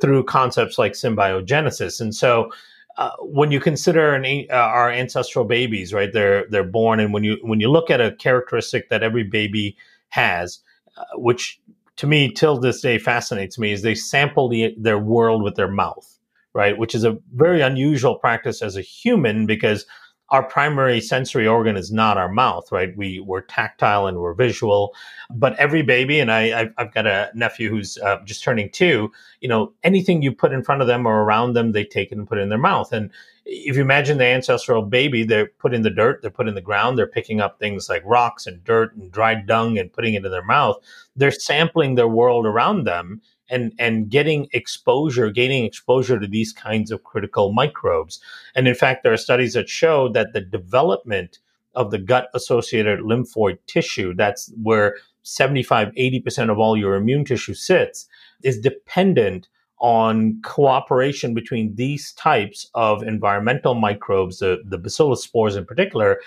[0.00, 2.00] through concepts like symbiogenesis.
[2.00, 2.50] And so,
[2.96, 6.12] uh, when you consider an, uh, our ancestral babies, right?
[6.12, 9.76] They're they're born, and when you when you look at a characteristic that every baby
[10.08, 10.60] has,
[10.96, 11.60] uh, which
[11.96, 15.70] to me till this day fascinates me, is they sample the, their world with their
[15.70, 16.18] mouth,
[16.54, 16.78] right?
[16.78, 19.84] Which is a very unusual practice as a human because
[20.30, 22.94] our primary sensory organ is not our mouth, right?
[22.96, 24.94] We we're tactile and we're visual,
[25.30, 29.10] but every baby, and I I've got a nephew who's uh, just turning two.
[29.40, 32.18] You know, anything you put in front of them or around them, they take it
[32.18, 32.92] and put it in their mouth.
[32.92, 33.10] And
[33.46, 36.60] if you imagine the ancestral baby, they're put in the dirt, they're put in the
[36.60, 40.24] ground, they're picking up things like rocks and dirt and dried dung and putting it
[40.24, 40.76] in their mouth.
[41.16, 46.90] They're sampling their world around them and and getting exposure, gaining exposure to these kinds
[46.90, 48.20] of critical microbes.
[48.54, 51.38] And in fact, there are studies that show that the development
[51.74, 57.54] of the gut associated lymphoid tissue, that's where 75, 80% of all your immune tissue
[57.54, 58.08] sits,
[58.42, 59.48] is dependent
[59.80, 66.20] on cooperation between these types of environmental microbes, the, the bacillus spores in particular,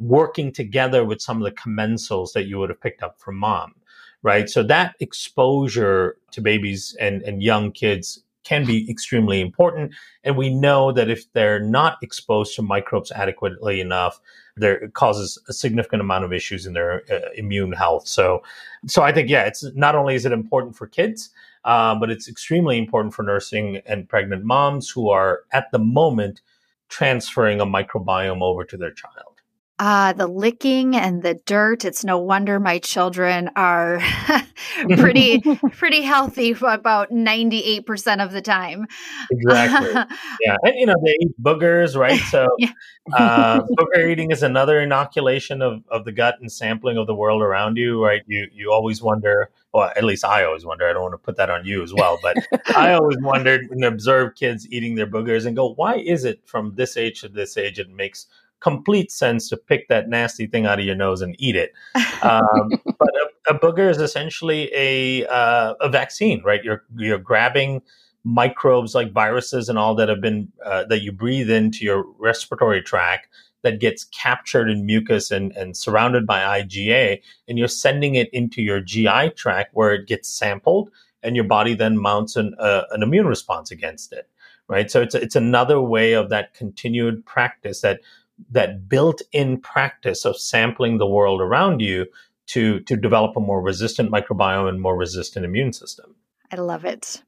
[0.00, 3.74] working together with some of the commensals that you would have picked up from mom
[4.26, 4.50] right?
[4.50, 9.94] So that exposure to babies and, and young kids can be extremely important.
[10.24, 14.18] And we know that if they're not exposed to microbes adequately enough,
[14.56, 18.08] there causes a significant amount of issues in their uh, immune health.
[18.08, 18.42] So,
[18.88, 21.30] so I think yeah, it's not only is it important for kids,
[21.64, 26.40] uh, but it's extremely important for nursing and pregnant moms who are at the moment
[26.88, 29.35] transferring a microbiome over to their child.
[29.78, 31.84] Uh, the licking and the dirt.
[31.84, 34.00] It's no wonder my children are
[34.96, 35.40] pretty
[35.72, 38.86] pretty healthy for about 98% of the time.
[39.30, 39.90] Exactly.
[40.40, 40.56] yeah.
[40.62, 42.18] And, you know, they eat boogers, right?
[42.20, 42.70] So yeah.
[43.12, 47.42] uh, booger eating is another inoculation of, of the gut and sampling of the world
[47.42, 48.22] around you, right?
[48.26, 51.36] You, you always wonder, well, at least I always wonder, I don't want to put
[51.36, 52.36] that on you as well, but
[52.74, 56.74] I always wondered and observe kids eating their boogers and go, why is it from
[56.76, 58.26] this age to this age it makes
[58.66, 61.72] complete sense to pick that nasty thing out of your nose and eat it.
[62.22, 63.10] Um, but
[63.48, 66.64] a, a, booger is essentially a uh, a vaccine, right?
[66.64, 67.80] You're you're grabbing
[68.24, 72.82] microbes like viruses and all that have been uh, that you breathe into your respiratory
[72.82, 73.28] tract
[73.62, 78.62] that gets captured in mucus and, and surrounded by IgA, and you're sending it into
[78.62, 80.90] your GI tract where it gets sampled
[81.22, 84.28] and your body then mounts an, uh, an immune response against it
[84.68, 88.00] right so it's it's another way of that continued practice that
[88.50, 92.06] that built-in practice of sampling the world around you
[92.46, 96.14] to to develop a more resistant microbiome and more resistant immune system.
[96.50, 97.22] I love it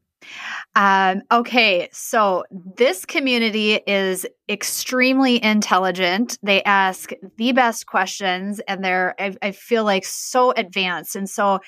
[0.75, 6.39] um, okay, so this community is extremely intelligent.
[6.43, 11.17] They ask the best questions and they're, I, I, feel like, so advanced.
[11.17, 11.59] And so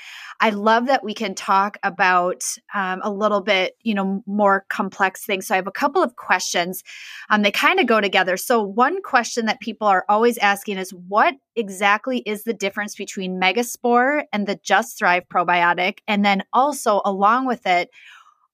[0.41, 2.43] I love that we can talk about
[2.73, 5.47] um, a little bit, you know, more complex things.
[5.47, 6.83] So I have a couple of questions.
[7.29, 8.39] Um, they kind of go together.
[8.39, 13.39] So, one question that people are always asking is what exactly is the difference between
[13.39, 15.99] Megaspore and the Just Thrive probiotic?
[16.09, 17.91] And then also, along with it,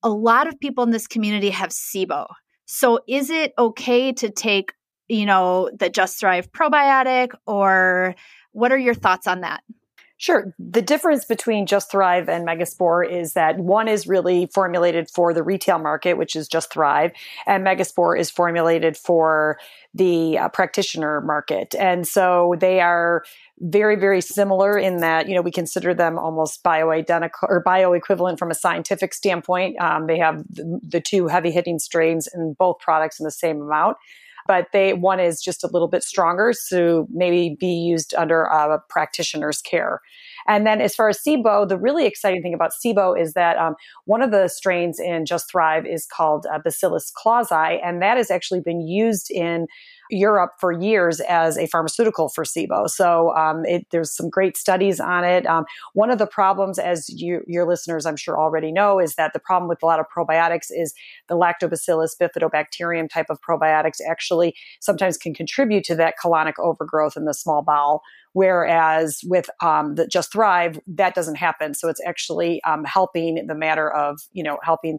[0.03, 2.27] a lot of people in this community have SIBO.
[2.67, 4.73] So is it okay to take,
[5.09, 8.15] you know, the Just Thrive probiotic or
[8.53, 9.63] what are your thoughts on that?
[10.19, 10.55] Sure.
[10.59, 15.43] The difference between Just Thrive and Megaspore is that one is really formulated for the
[15.43, 17.13] retail market, which is Just Thrive,
[17.47, 19.59] and Megaspore is formulated for
[19.93, 21.75] the uh, practitioner market.
[21.79, 23.25] And so they are
[23.59, 28.51] very, very similar in that, you know, we consider them almost bioidentical or bioequivalent from
[28.51, 29.79] a scientific standpoint.
[29.81, 33.61] Um, they have the, the two heavy hitting strains in both products in the same
[33.61, 33.99] amount
[34.47, 38.81] but they one is just a little bit stronger, so maybe be used under a
[38.89, 40.01] practitioner's care.
[40.49, 43.75] And then as far as SIBO, the really exciting thing about SIBO is that um,
[44.05, 48.31] one of the strains in Just Thrive is called uh, Bacillus clausii, and that has
[48.31, 49.67] actually been used in
[50.11, 52.89] Europe for years as a pharmaceutical for SIBO.
[52.89, 55.47] So um, it, there's some great studies on it.
[55.47, 59.33] Um, one of the problems, as you, your listeners I'm sure already know, is that
[59.33, 60.95] the problem with a lot of probiotics is
[61.29, 67.25] the lactobacillus bifidobacterium type of probiotics actually sometimes can contribute to that colonic overgrowth in
[67.25, 68.03] the small bowel.
[68.33, 71.73] Whereas with um, the Just Thrive, that doesn't happen.
[71.73, 74.99] So it's actually um, helping the matter of, you know, helping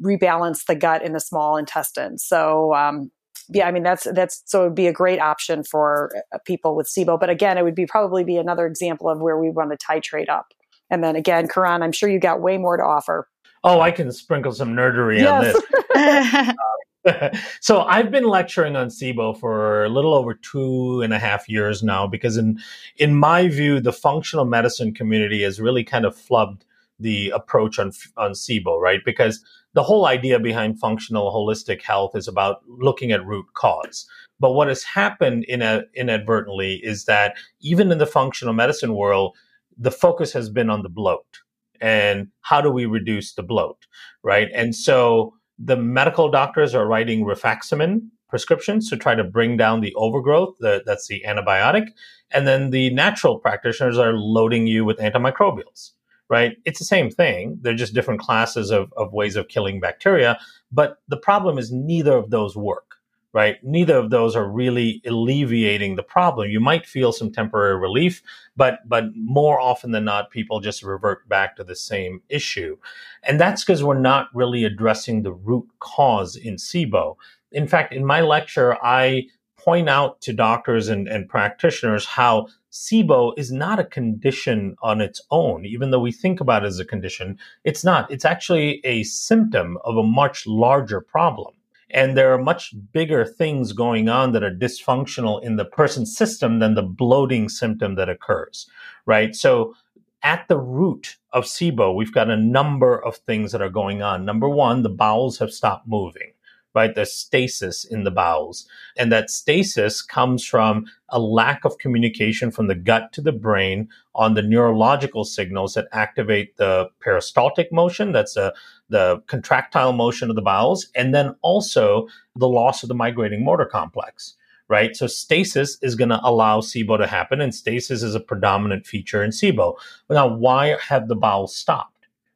[0.00, 2.18] rebalance the gut in the small intestine.
[2.18, 3.10] So um,
[3.48, 6.76] yeah, I mean that's that's so it would be a great option for uh, people
[6.76, 7.18] with SIBO.
[7.18, 10.28] But again, it would be probably be another example of where we want to titrate
[10.28, 10.46] up.
[10.90, 13.28] And then again, Kiran, I'm sure you got way more to offer.
[13.64, 15.54] Oh, I can sprinkle some nerdery yes.
[15.54, 16.56] on this.
[17.60, 21.82] so I've been lecturing on SIBO for a little over two and a half years
[21.82, 22.60] now because in
[22.96, 26.62] in my view, the functional medicine community has really kind of flubbed
[27.02, 29.00] the approach on on SIBO, right?
[29.04, 29.44] Because
[29.74, 34.06] the whole idea behind functional holistic health is about looking at root cause.
[34.38, 39.36] But what has happened in a, inadvertently is that even in the functional medicine world,
[39.78, 41.40] the focus has been on the bloat
[41.80, 43.86] and how do we reduce the bloat,
[44.22, 44.48] right?
[44.54, 49.94] And so the medical doctors are writing rifaximin prescriptions to try to bring down the
[49.94, 50.56] overgrowth.
[50.60, 51.88] The, that's the antibiotic.
[52.30, 55.90] And then the natural practitioners are loading you with antimicrobials
[56.28, 56.56] right?
[56.64, 57.58] It's the same thing.
[57.60, 60.38] They're just different classes of, of ways of killing bacteria.
[60.70, 62.96] But the problem is neither of those work,
[63.32, 63.62] right?
[63.62, 66.50] Neither of those are really alleviating the problem.
[66.50, 68.22] You might feel some temporary relief,
[68.56, 72.76] but but more often than not, people just revert back to the same issue.
[73.22, 77.16] And that's because we're not really addressing the root cause in SIBO.
[77.50, 79.26] In fact, in my lecture, I
[79.64, 85.20] point out to doctors and, and practitioners how SIBO is not a condition on its
[85.30, 87.38] own, even though we think about it as a condition.
[87.64, 88.10] It's not.
[88.10, 91.54] It's actually a symptom of a much larger problem.
[91.90, 96.58] And there are much bigger things going on that are dysfunctional in the person's system
[96.58, 98.66] than the bloating symptom that occurs,
[99.04, 99.36] right?
[99.36, 99.74] So
[100.22, 104.24] at the root of SIBO, we've got a number of things that are going on.
[104.24, 106.32] Number one, the bowels have stopped moving
[106.74, 106.94] right?
[106.94, 108.66] There's stasis in the bowels.
[108.96, 113.88] And that stasis comes from a lack of communication from the gut to the brain
[114.14, 118.12] on the neurological signals that activate the peristaltic motion.
[118.12, 118.52] That's a,
[118.88, 120.88] the contractile motion of the bowels.
[120.94, 124.34] And then also the loss of the migrating motor complex.
[124.68, 124.96] Right.
[124.96, 129.22] So stasis is going to allow SIBO to happen, and stasis is a predominant feature
[129.22, 129.74] in SIBO.
[130.08, 131.91] Now, why have the bowels stopped?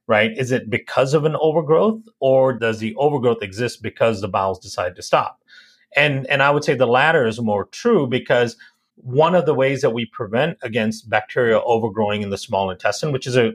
[0.07, 0.37] Right?
[0.37, 4.97] Is it because of an overgrowth or does the overgrowth exist because the bowels decide
[4.97, 5.43] to stop?
[5.97, 8.57] And, and I would say the latter is more true because
[8.97, 13.27] one of the ways that we prevent against bacteria overgrowing in the small intestine, which
[13.27, 13.53] is a,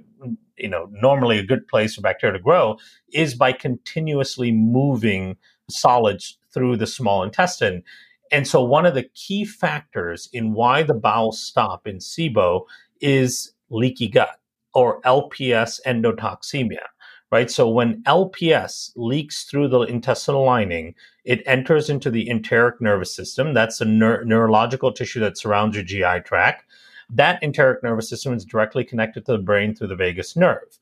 [0.58, 2.78] you know, normally a good place for bacteria to grow,
[3.14, 5.38] is by continuously moving
[5.70, 7.84] solids through the small intestine.
[8.32, 12.66] And so one of the key factors in why the bowels stop in SIBO
[13.02, 14.41] is leaky gut
[14.74, 16.86] or LPS endotoxemia,
[17.32, 17.49] right?
[17.49, 23.53] So when LPS leaks through the intestinal lining, it enters into the enteric nervous system.
[23.53, 26.65] That's the neur- neurological tissue that surrounds your GI tract.
[27.09, 30.80] That enteric nervous system is directly connected to the brain through the vagus nerve.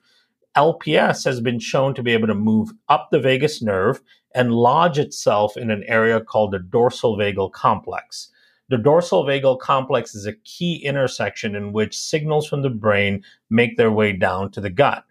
[0.56, 4.02] LPS has been shown to be able to move up the vagus nerve
[4.36, 8.30] and lodge itself in an area called the dorsal vagal complex.
[8.70, 13.78] The dorsal vagal complex is a key intersection in which signals from the brain make
[13.78, 15.04] their way down to the gut.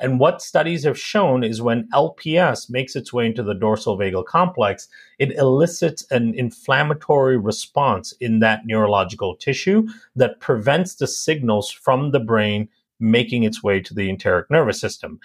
[0.00, 4.24] And what studies have shown is when LPS makes its way into the dorsal vagal
[4.24, 4.88] complex,
[5.18, 9.86] it elicits an inflammatory response in that neurological tissue
[10.16, 15.20] that prevents the signals from the brain making its way to the enteric nervous system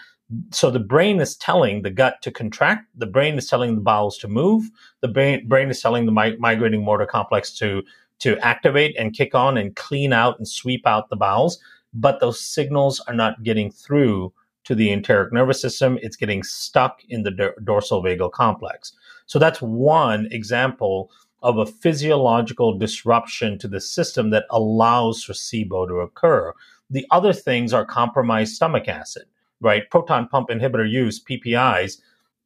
[0.51, 4.17] so the brain is telling the gut to contract the brain is telling the bowels
[4.17, 4.69] to move
[5.01, 7.81] the brain, brain is telling the mi- migrating motor complex to
[8.19, 11.59] to activate and kick on and clean out and sweep out the bowels
[11.93, 14.31] but those signals are not getting through
[14.65, 18.91] to the enteric nervous system it's getting stuck in the d- dorsal vagal complex
[19.27, 21.09] so that's one example
[21.43, 26.51] of a physiological disruption to the system that allows for SIBO to occur.
[26.89, 29.25] The other things are compromised stomach acid
[29.61, 29.89] right?
[29.89, 31.97] Proton pump inhibitor use, PPIs,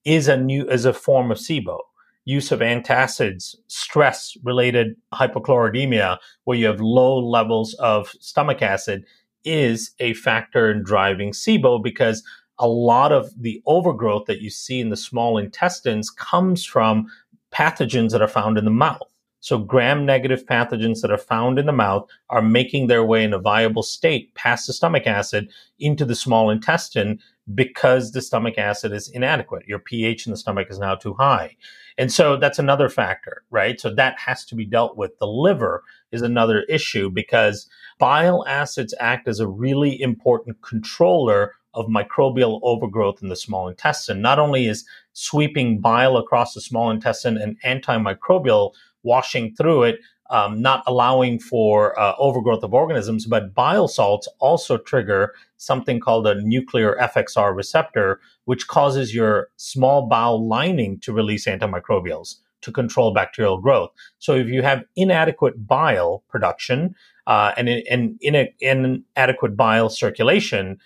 [0.06, 1.80] is a new is a form of SIBO.
[2.26, 9.06] Use of antacids, stress related hypochloremia, where you have low levels of stomach acid,
[9.44, 12.24] is a factor in driving SIBO because
[12.60, 17.08] a lot of the overgrowth that you see in the small intestines comes from
[17.52, 19.11] pathogens that are found in the mouth.
[19.42, 23.34] So gram negative pathogens that are found in the mouth are making their way in
[23.34, 27.20] a viable state past the stomach acid into the small intestine
[27.56, 29.68] because the stomach acid is inadequate.
[29.68, 31.58] Your pH in the stomach is now too high.
[31.98, 33.80] And so that's another factor, right?
[33.82, 35.18] So that has to be dealt with.
[35.18, 37.68] The liver is another issue because
[38.00, 44.22] bile acids act as a really important controller of microbial overgrowth in the small intestine.
[44.22, 48.74] Not only is sweeping bile across the small intestine an antimicrobial
[49.04, 50.00] washing through it,
[50.30, 53.26] um, not allowing for uh, overgrowth of organisms.
[53.26, 60.08] But bile salts also trigger something called a nuclear FXR receptor, which causes your small
[60.08, 63.92] bowel lining to release antimicrobials to control bacterial growth.
[64.20, 66.96] So if you have inadequate bile production
[67.28, 70.80] uh, and, and in, inadequate bile circulation,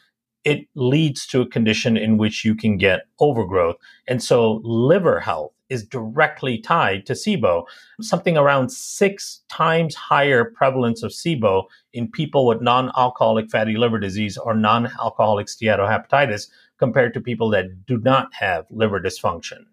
[0.44, 3.78] it leads to a condition in which you can get overgrowth.
[4.08, 7.64] And so liver health is directly tied to SIBO,
[8.02, 11.64] something around six times higher prevalence of SIBO
[11.94, 16.48] in people with non-alcoholic fatty liver disease or non-alcoholic steatohepatitis
[16.78, 19.66] compared to people that do not have liver dysfunction.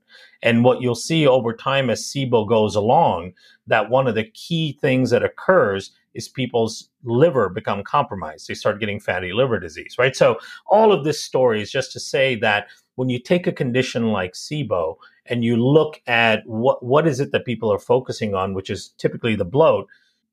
[0.42, 3.32] And what you'll see over time as SIBO goes along,
[3.66, 8.46] that one of the key things that occurs is people's liver become compromised.
[8.46, 10.14] They start getting fatty liver disease, right?
[10.14, 12.66] So all of this story is just to say that
[12.96, 17.32] when you take a condition like SIBO and you look at what what is it
[17.32, 19.88] that people are focusing on, which is typically the bloat,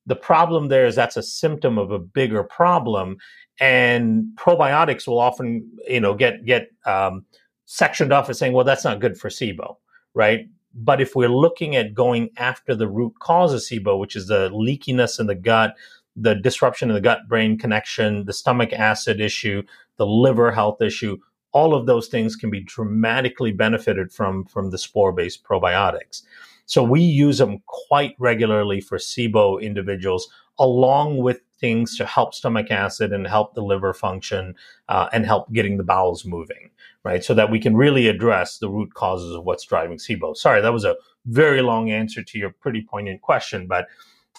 [0.06, 3.18] the problem there is that's a symptom of a bigger problem,
[3.60, 7.26] and probiotics will often you know get get um,
[7.66, 9.78] sectioned off as saying, well, that's not good for SIBO,
[10.16, 10.48] right?
[10.74, 14.50] But if we're looking at going after the root cause of SIBO, which is the
[14.50, 15.76] leakiness in the gut,
[16.16, 19.62] the disruption in the gut brain connection, the stomach acid issue,
[19.98, 21.18] the liver health issue,
[21.52, 26.24] all of those things can be dramatically benefited from from the spore based probiotics.
[26.66, 30.30] So we use them quite regularly for SIBO individuals,
[30.60, 34.56] along with things to help stomach acid and help the liver function
[34.88, 36.70] uh, and help getting the bowels moving,
[37.04, 37.24] right?
[37.24, 40.38] So that we can really address the root causes of what's driving SIBO.
[40.38, 40.96] Sorry, that was a
[41.26, 43.88] very long answer to your pretty poignant question, but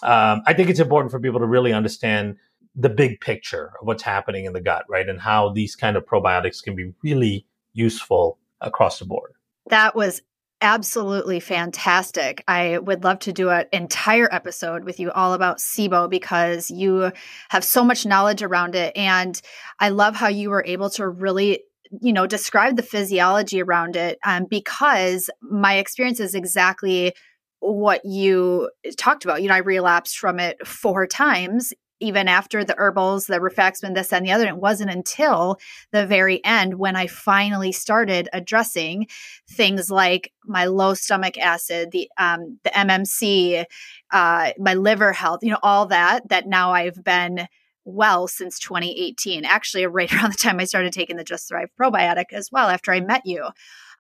[0.03, 2.37] um, I think it's important for people to really understand
[2.75, 5.07] the big picture of what's happening in the gut, right?
[5.07, 9.33] And how these kind of probiotics can be really useful across the board.
[9.67, 10.21] That was
[10.61, 12.43] absolutely fantastic.
[12.47, 17.11] I would love to do an entire episode with you all about SIBO because you
[17.49, 18.95] have so much knowledge around it.
[18.95, 19.41] And
[19.79, 21.63] I love how you were able to really
[21.99, 27.13] you know describe the physiology around it um, because my experience is exactly
[27.59, 32.75] what you talked about you know i relapsed from it four times even after the
[32.77, 34.47] herbals, the rifaximin, this and the other.
[34.47, 35.57] It wasn't until
[35.91, 39.07] the very end when I finally started addressing
[39.49, 43.65] things like my low stomach acid, the um, the MMC,
[44.11, 46.27] uh, my liver health, you know, all that.
[46.29, 47.47] That now I've been
[47.85, 49.45] well since 2018.
[49.45, 52.69] Actually, right around the time I started taking the Just Thrive probiotic as well.
[52.69, 53.49] After I met you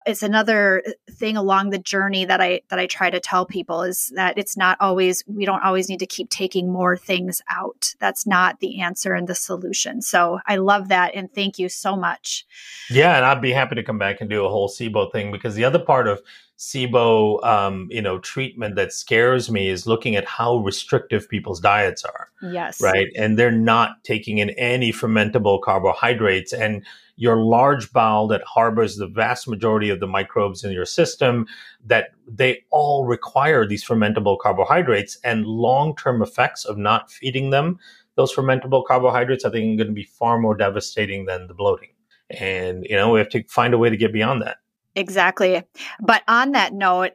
[0.05, 4.11] it's another thing along the journey that I that I try to tell people is
[4.15, 7.93] that it's not always we don't always need to keep taking more things out.
[7.99, 10.01] That's not the answer and the solution.
[10.01, 12.45] So I love that and thank you so much.
[12.89, 15.55] Yeah, and I'd be happy to come back and do a whole SIBO thing because
[15.55, 16.21] the other part of
[16.57, 22.05] SIBO, um, you know, treatment that scares me is looking at how restrictive people's diets
[22.05, 22.29] are.
[22.41, 22.81] Yes.
[22.81, 23.07] Right.
[23.17, 26.53] And they're not taking in any fermentable carbohydrates.
[26.53, 26.85] And
[27.17, 31.45] your large bowel that harbors the vast majority of the microbes in your system,
[31.85, 37.79] that they all require these fermentable carbohydrates and long term effects of not feeding them
[38.15, 41.89] those fermentable carbohydrates, I think, are going to be far more devastating than the bloating.
[42.29, 44.57] And, you know, we have to find a way to get beyond that.
[44.95, 45.63] Exactly.
[45.99, 47.11] But on that note,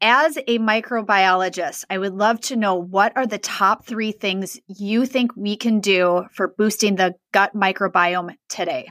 [0.00, 5.06] as a microbiologist, I would love to know what are the top three things you
[5.06, 8.90] think we can do for boosting the gut microbiome today?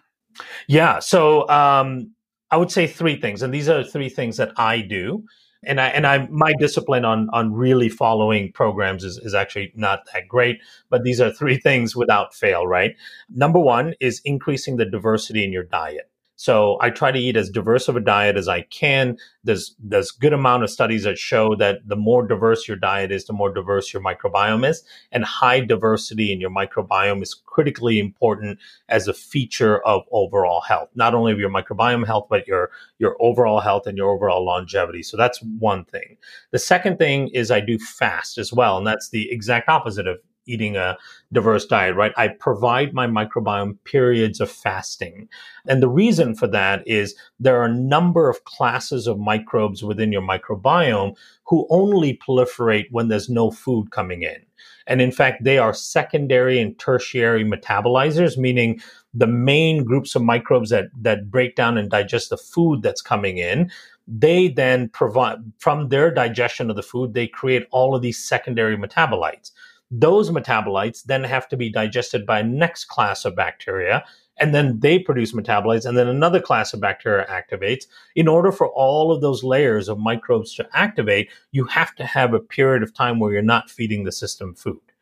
[0.68, 1.00] Yeah.
[1.00, 2.14] So um,
[2.50, 3.41] I would say three things.
[3.41, 5.24] And these are three things that I do.
[5.66, 10.02] And I and I my discipline on on really following programs is, is actually not
[10.14, 12.96] that great, but these are three things without fail, right?
[13.30, 16.12] Number one is increasing the diversity in your diet.
[16.36, 19.17] So I try to eat as diverse of a diet as I can.
[19.43, 23.25] There's there's good amount of studies that show that the more diverse your diet is,
[23.25, 28.59] the more diverse your microbiome is, and high diversity in your microbiome is critically important
[28.89, 33.15] as a feature of overall health, not only of your microbiome health, but your your
[33.19, 35.03] overall health and your overall longevity.
[35.03, 36.17] So that's one thing.
[36.51, 40.17] The second thing is I do fast as well, and that's the exact opposite of
[40.46, 40.98] eating a
[41.32, 42.14] diverse diet, right?
[42.18, 45.30] I provide my microbiome periods of fasting.
[45.68, 50.12] And the reason for that is there are a number of classes of microbes within
[50.12, 51.16] your microbiome
[51.46, 54.38] who only proliferate when there's no food coming in.
[54.86, 58.82] And in fact, they are secondary and tertiary metabolizers, meaning
[59.14, 63.38] the main groups of microbes that, that break down and digest the food that's coming
[63.38, 63.72] in
[64.08, 68.78] they then provide from their digestion of the food they create all of these secondary
[68.78, 69.52] metabolites
[70.00, 74.04] those metabolites then have to be digested by next class of bacteria
[74.39, 77.86] and then they produce metabolites and then another class of bacteria activates.
[78.16, 82.34] In order for all of those layers of microbes to activate you have to have
[82.34, 84.93] a period of time where you're not feeding the system food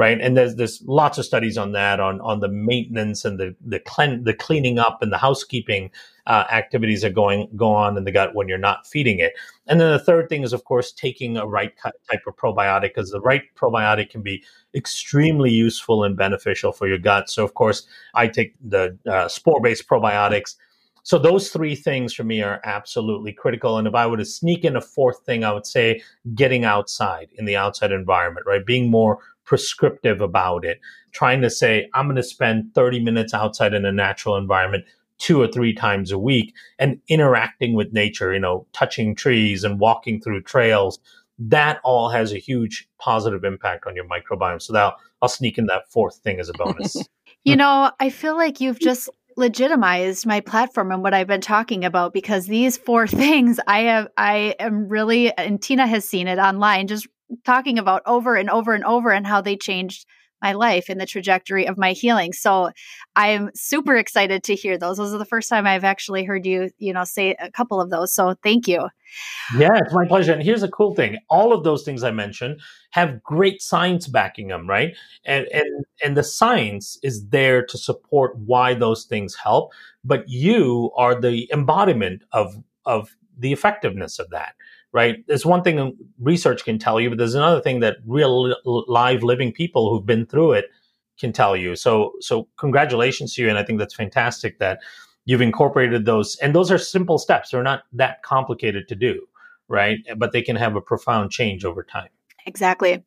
[0.00, 3.54] right and there's there's lots of studies on that on on the maintenance and the
[3.64, 5.90] the, clean, the cleaning up and the housekeeping
[6.26, 9.32] uh, activities that going go on in the gut when you're not feeding it.
[9.66, 13.10] And then the third thing is, of course, taking a right type of probiotic because
[13.10, 14.44] the right probiotic can be
[14.74, 17.28] extremely useful and beneficial for your gut.
[17.28, 20.54] So, of course, I take the uh, spore-based probiotics.
[21.02, 23.78] So those three things for me are absolutely critical.
[23.78, 26.02] And if I were to sneak in a fourth thing, I would say
[26.34, 28.64] getting outside in the outside environment, right?
[28.64, 29.18] Being more
[29.50, 30.78] prescriptive about it,
[31.10, 34.84] trying to say, I'm going to spend 30 minutes outside in a natural environment
[35.18, 39.80] two or three times a week and interacting with nature, you know, touching trees and
[39.80, 41.00] walking through trails,
[41.36, 44.62] that all has a huge positive impact on your microbiome.
[44.62, 46.96] So that I'll sneak in that fourth thing as a bonus.
[47.44, 51.84] you know, I feel like you've just legitimized my platform and what I've been talking
[51.84, 56.38] about because these four things I have I am really and Tina has seen it
[56.38, 57.08] online just
[57.44, 60.06] talking about over and over and over and how they changed
[60.42, 62.32] my life and the trajectory of my healing.
[62.32, 62.70] So
[63.14, 64.96] I'm super excited to hear those.
[64.96, 67.90] Those are the first time I've actually heard you, you know, say a couple of
[67.90, 68.14] those.
[68.14, 68.88] So thank you.
[69.58, 70.32] Yeah, it's my pleasure.
[70.32, 71.18] And here's a cool thing.
[71.28, 72.60] All of those things I mentioned
[72.92, 74.96] have great science backing them, right?
[75.24, 79.72] And and and the science is there to support why those things help,
[80.04, 84.54] but you are the embodiment of of the effectiveness of that
[84.92, 85.24] right?
[85.26, 89.52] There's one thing research can tell you, but there's another thing that real live living
[89.52, 90.66] people who've been through it
[91.18, 91.76] can tell you.
[91.76, 93.48] So, so congratulations to you.
[93.48, 94.80] And I think that's fantastic that
[95.26, 96.36] you've incorporated those.
[96.36, 97.50] And those are simple steps.
[97.50, 99.26] They're not that complicated to do,
[99.68, 99.98] right?
[100.16, 102.08] But they can have a profound change over time.
[102.46, 103.04] Exactly.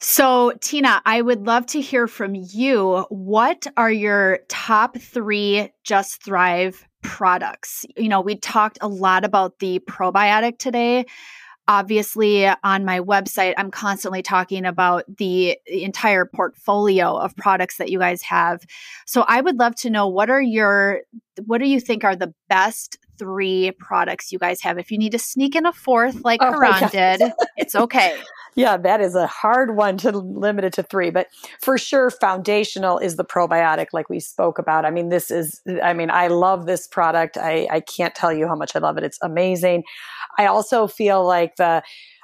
[0.00, 3.06] So, Tina, I would love to hear from you.
[3.08, 7.86] What are your top three Just Thrive products.
[7.96, 11.06] You know, we talked a lot about the probiotic today.
[11.68, 17.98] Obviously, on my website, I'm constantly talking about the entire portfolio of products that you
[18.00, 18.64] guys have.
[19.06, 21.02] So I would love to know what are your
[21.44, 24.78] what do you think are the best three products you guys have?
[24.78, 28.16] If you need to sneak in a fourth like oh, Kiran did, it's okay.
[28.56, 31.26] Yeah, that is a hard one to limit it to three, but
[31.60, 34.86] for sure, foundational is the probiotic, like we spoke about.
[34.86, 37.36] I mean, this is, I mean, I love this product.
[37.36, 39.04] I, I can't tell you how much I love it.
[39.04, 39.84] It's amazing.
[40.38, 41.82] I also feel like the,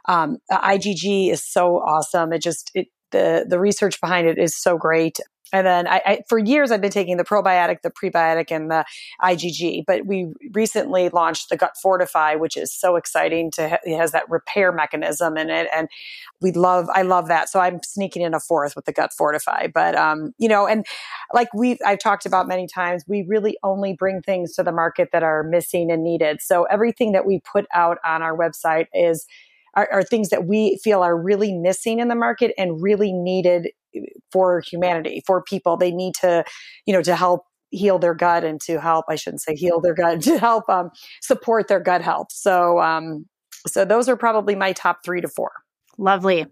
[0.08, 2.32] um, the IgG is so awesome.
[2.32, 5.18] It just, it, the, the research behind it is so great.
[5.52, 8.84] And then I, I, for years, I've been taking the probiotic, the prebiotic, and the
[9.22, 9.84] IgG.
[9.86, 13.50] But we recently launched the Gut Fortify, which is so exciting.
[13.52, 15.88] To ha- it has that repair mechanism in it, and
[16.40, 16.88] we love.
[16.94, 17.48] I love that.
[17.48, 19.68] So I'm sneaking in a fourth with the Gut Fortify.
[19.68, 20.86] But um, you know, and
[21.34, 25.10] like we I've talked about many times, we really only bring things to the market
[25.12, 26.40] that are missing and needed.
[26.40, 29.26] So everything that we put out on our website is
[29.74, 33.68] are, are, things that we feel are really missing in the market and really needed
[34.30, 35.76] for humanity, for people.
[35.76, 36.44] They need to,
[36.86, 39.94] you know, to help heal their gut and to help i shouldn't say heal their
[39.94, 40.90] gut to help um,
[41.22, 42.28] support their gut health.
[42.30, 43.26] So um,
[43.66, 45.52] so those are probably my top three to four.
[45.98, 46.46] Lovely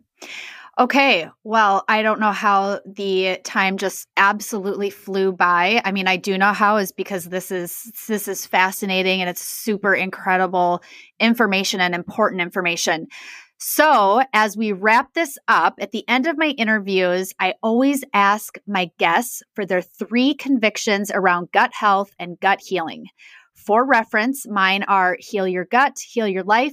[0.81, 5.83] Okay, well, I don't know how the time just absolutely flew by.
[5.85, 9.43] I mean, I do know how is because this is this is fascinating and it's
[9.43, 10.83] super incredible
[11.19, 13.09] information and important information.
[13.59, 18.57] So, as we wrap this up, at the end of my interviews, I always ask
[18.67, 23.05] my guests for their three convictions around gut health and gut healing.
[23.55, 26.73] For reference, mine are heal your gut, heal your life,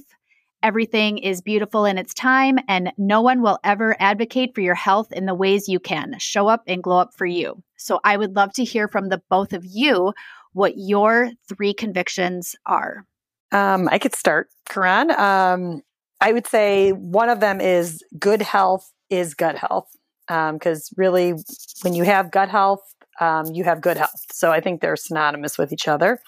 [0.62, 5.12] everything is beautiful in its time, and no one will ever advocate for your health
[5.12, 6.18] in the ways you can.
[6.18, 7.62] Show up and glow up for you.
[7.76, 10.12] So, I would love to hear from the both of you
[10.52, 13.04] what your three convictions are.
[13.52, 15.16] Um, I could start, Kiran.
[15.18, 15.82] Um,
[16.20, 19.88] I would say one of them is good health is gut health.
[20.26, 21.34] Because um, really,
[21.80, 22.82] when you have gut health,
[23.18, 24.26] um, you have good health.
[24.30, 26.20] So I think they're synonymous with each other.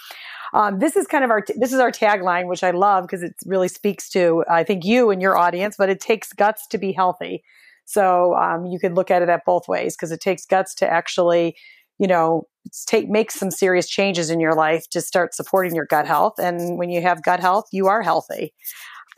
[0.52, 3.34] Um, this is kind of our this is our tagline, which I love because it
[3.46, 5.76] really speaks to I think you and your audience.
[5.78, 7.42] But it takes guts to be healthy.
[7.84, 10.88] So um, you could look at it at both ways because it takes guts to
[10.88, 11.56] actually,
[11.98, 12.44] you know,
[12.86, 16.34] take make some serious changes in your life to start supporting your gut health.
[16.38, 18.54] And when you have gut health, you are healthy.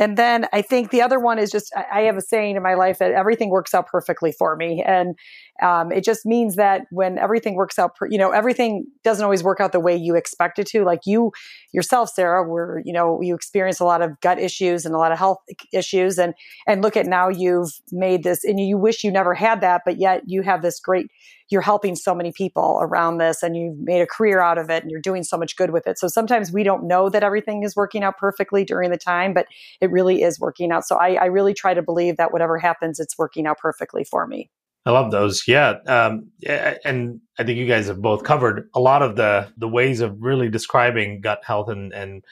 [0.02, 2.74] And then I think the other one is just I have a saying in my
[2.74, 5.14] life that everything works out perfectly for me, and
[5.62, 9.44] um, it just means that when everything works out, per, you know, everything doesn't always
[9.44, 10.82] work out the way you expect it to.
[10.82, 11.30] Like you
[11.72, 15.12] yourself, Sarah, where you know you experience a lot of gut issues and a lot
[15.12, 15.38] of health
[15.72, 16.34] issues, and
[16.66, 20.00] and look at now you've made this, and you wish you never had that, but
[20.00, 21.06] yet you have this great
[21.52, 24.82] you're helping so many people around this and you've made a career out of it
[24.82, 25.98] and you're doing so much good with it.
[25.98, 29.46] So sometimes we don't know that everything is working out perfectly during the time, but
[29.80, 30.84] it really is working out.
[30.86, 34.26] So I, I really try to believe that whatever happens, it's working out perfectly for
[34.26, 34.50] me.
[34.84, 35.46] I love those.
[35.46, 35.76] Yeah.
[35.86, 40.00] Um, and I think you guys have both covered a lot of the, the ways
[40.00, 42.24] of really describing gut health and, and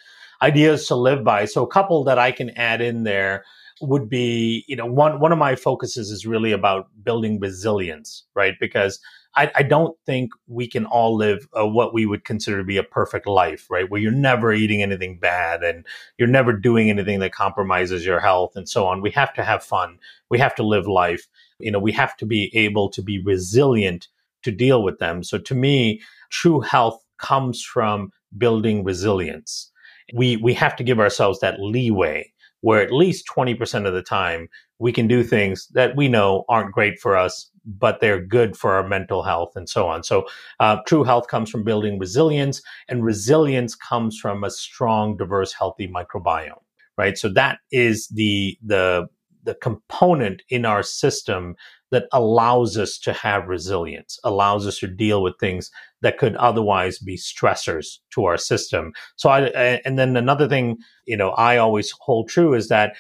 [0.42, 1.44] ideas to live by.
[1.44, 3.44] So a couple that I can add in there
[3.80, 8.54] would be, you know, one one of my focuses is really about building resilience, right?
[8.60, 9.00] Because
[9.36, 12.82] I, I don't think we can all live what we would consider to be a
[12.82, 13.88] perfect life, right?
[13.88, 15.86] Where you're never eating anything bad and
[16.18, 19.02] you're never doing anything that compromises your health and so on.
[19.02, 19.98] We have to have fun.
[20.30, 21.28] We have to live life.
[21.60, 24.08] You know, we have to be able to be resilient
[24.42, 25.22] to deal with them.
[25.22, 26.00] So to me,
[26.30, 29.70] true health comes from building resilience.
[30.12, 34.48] We we have to give ourselves that leeway where at least 20% of the time
[34.78, 38.72] we can do things that we know aren't great for us, but they're good for
[38.72, 40.02] our mental health and so on.
[40.02, 40.26] So,
[40.58, 45.88] uh, true health comes from building resilience, and resilience comes from a strong, diverse, healthy
[45.88, 46.62] microbiome,
[46.96, 47.16] right?
[47.18, 49.08] So that is the the
[49.42, 51.56] the component in our system
[51.90, 55.70] that allows us to have resilience, allows us to deal with things
[56.02, 58.92] that could otherwise be stressors to our system.
[59.16, 59.40] So I,
[59.84, 62.94] and then another thing, you know, I always hold true is that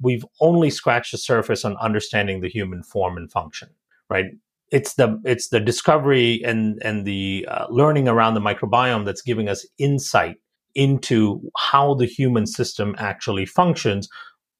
[0.00, 3.68] we've only scratched the surface on understanding the human form and function,
[4.08, 4.26] right?
[4.72, 9.48] It's the it's the discovery and and the uh, learning around the microbiome that's giving
[9.48, 10.36] us insight
[10.74, 14.08] into how the human system actually functions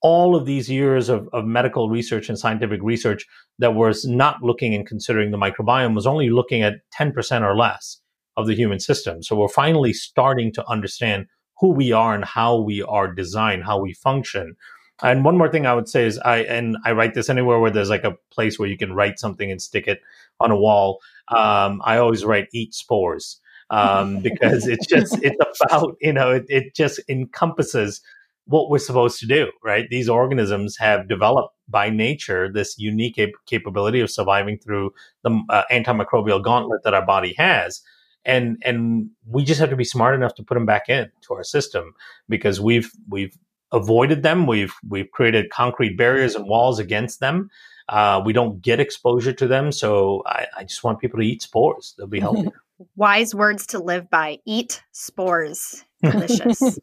[0.07, 3.27] all of these years of, of medical research and scientific research
[3.59, 8.01] that was not looking and considering the microbiome was only looking at 10% or less
[8.37, 9.21] of the human system.
[9.21, 11.27] So we're finally starting to understand
[11.59, 14.55] who we are and how we are designed, how we function.
[15.03, 17.73] And one more thing I would say is I and I write this anywhere where
[17.73, 20.01] there's like a place where you can write something and stick it
[20.39, 21.01] on a wall.
[21.35, 23.41] Um, I always write eat spores
[23.71, 28.01] um, because it's just it's about you know it, it just encompasses
[28.47, 29.89] what we're supposed to do, right?
[29.91, 34.93] These organisms have developed by nature this unique cap- capability of surviving through
[35.25, 37.83] the uh, antimicrobial gauntlet that our body has.
[38.25, 41.35] And, and we just have to be smart enough to put them back in to
[41.35, 41.95] our system
[42.29, 43.37] because we've, we've
[43.73, 44.47] avoided them.
[44.47, 47.51] We've, we've created concrete barriers and walls against them.
[47.89, 49.71] Uh, we don't get exposure to them.
[49.71, 51.95] So I, I just want people to eat spores.
[51.97, 52.51] They'll be healthy.
[52.95, 54.39] Wise words to live by.
[54.45, 55.85] Eat spores.
[56.03, 56.61] Delicious.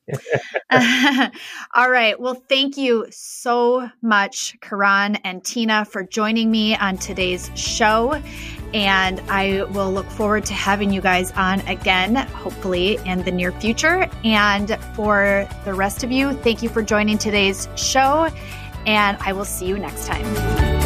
[1.75, 2.19] All right.
[2.19, 8.21] Well, thank you so much, Kiran and Tina, for joining me on today's show.
[8.73, 13.51] And I will look forward to having you guys on again, hopefully in the near
[13.51, 14.09] future.
[14.23, 18.29] And for the rest of you, thank you for joining today's show.
[18.87, 20.82] And I will see you next time.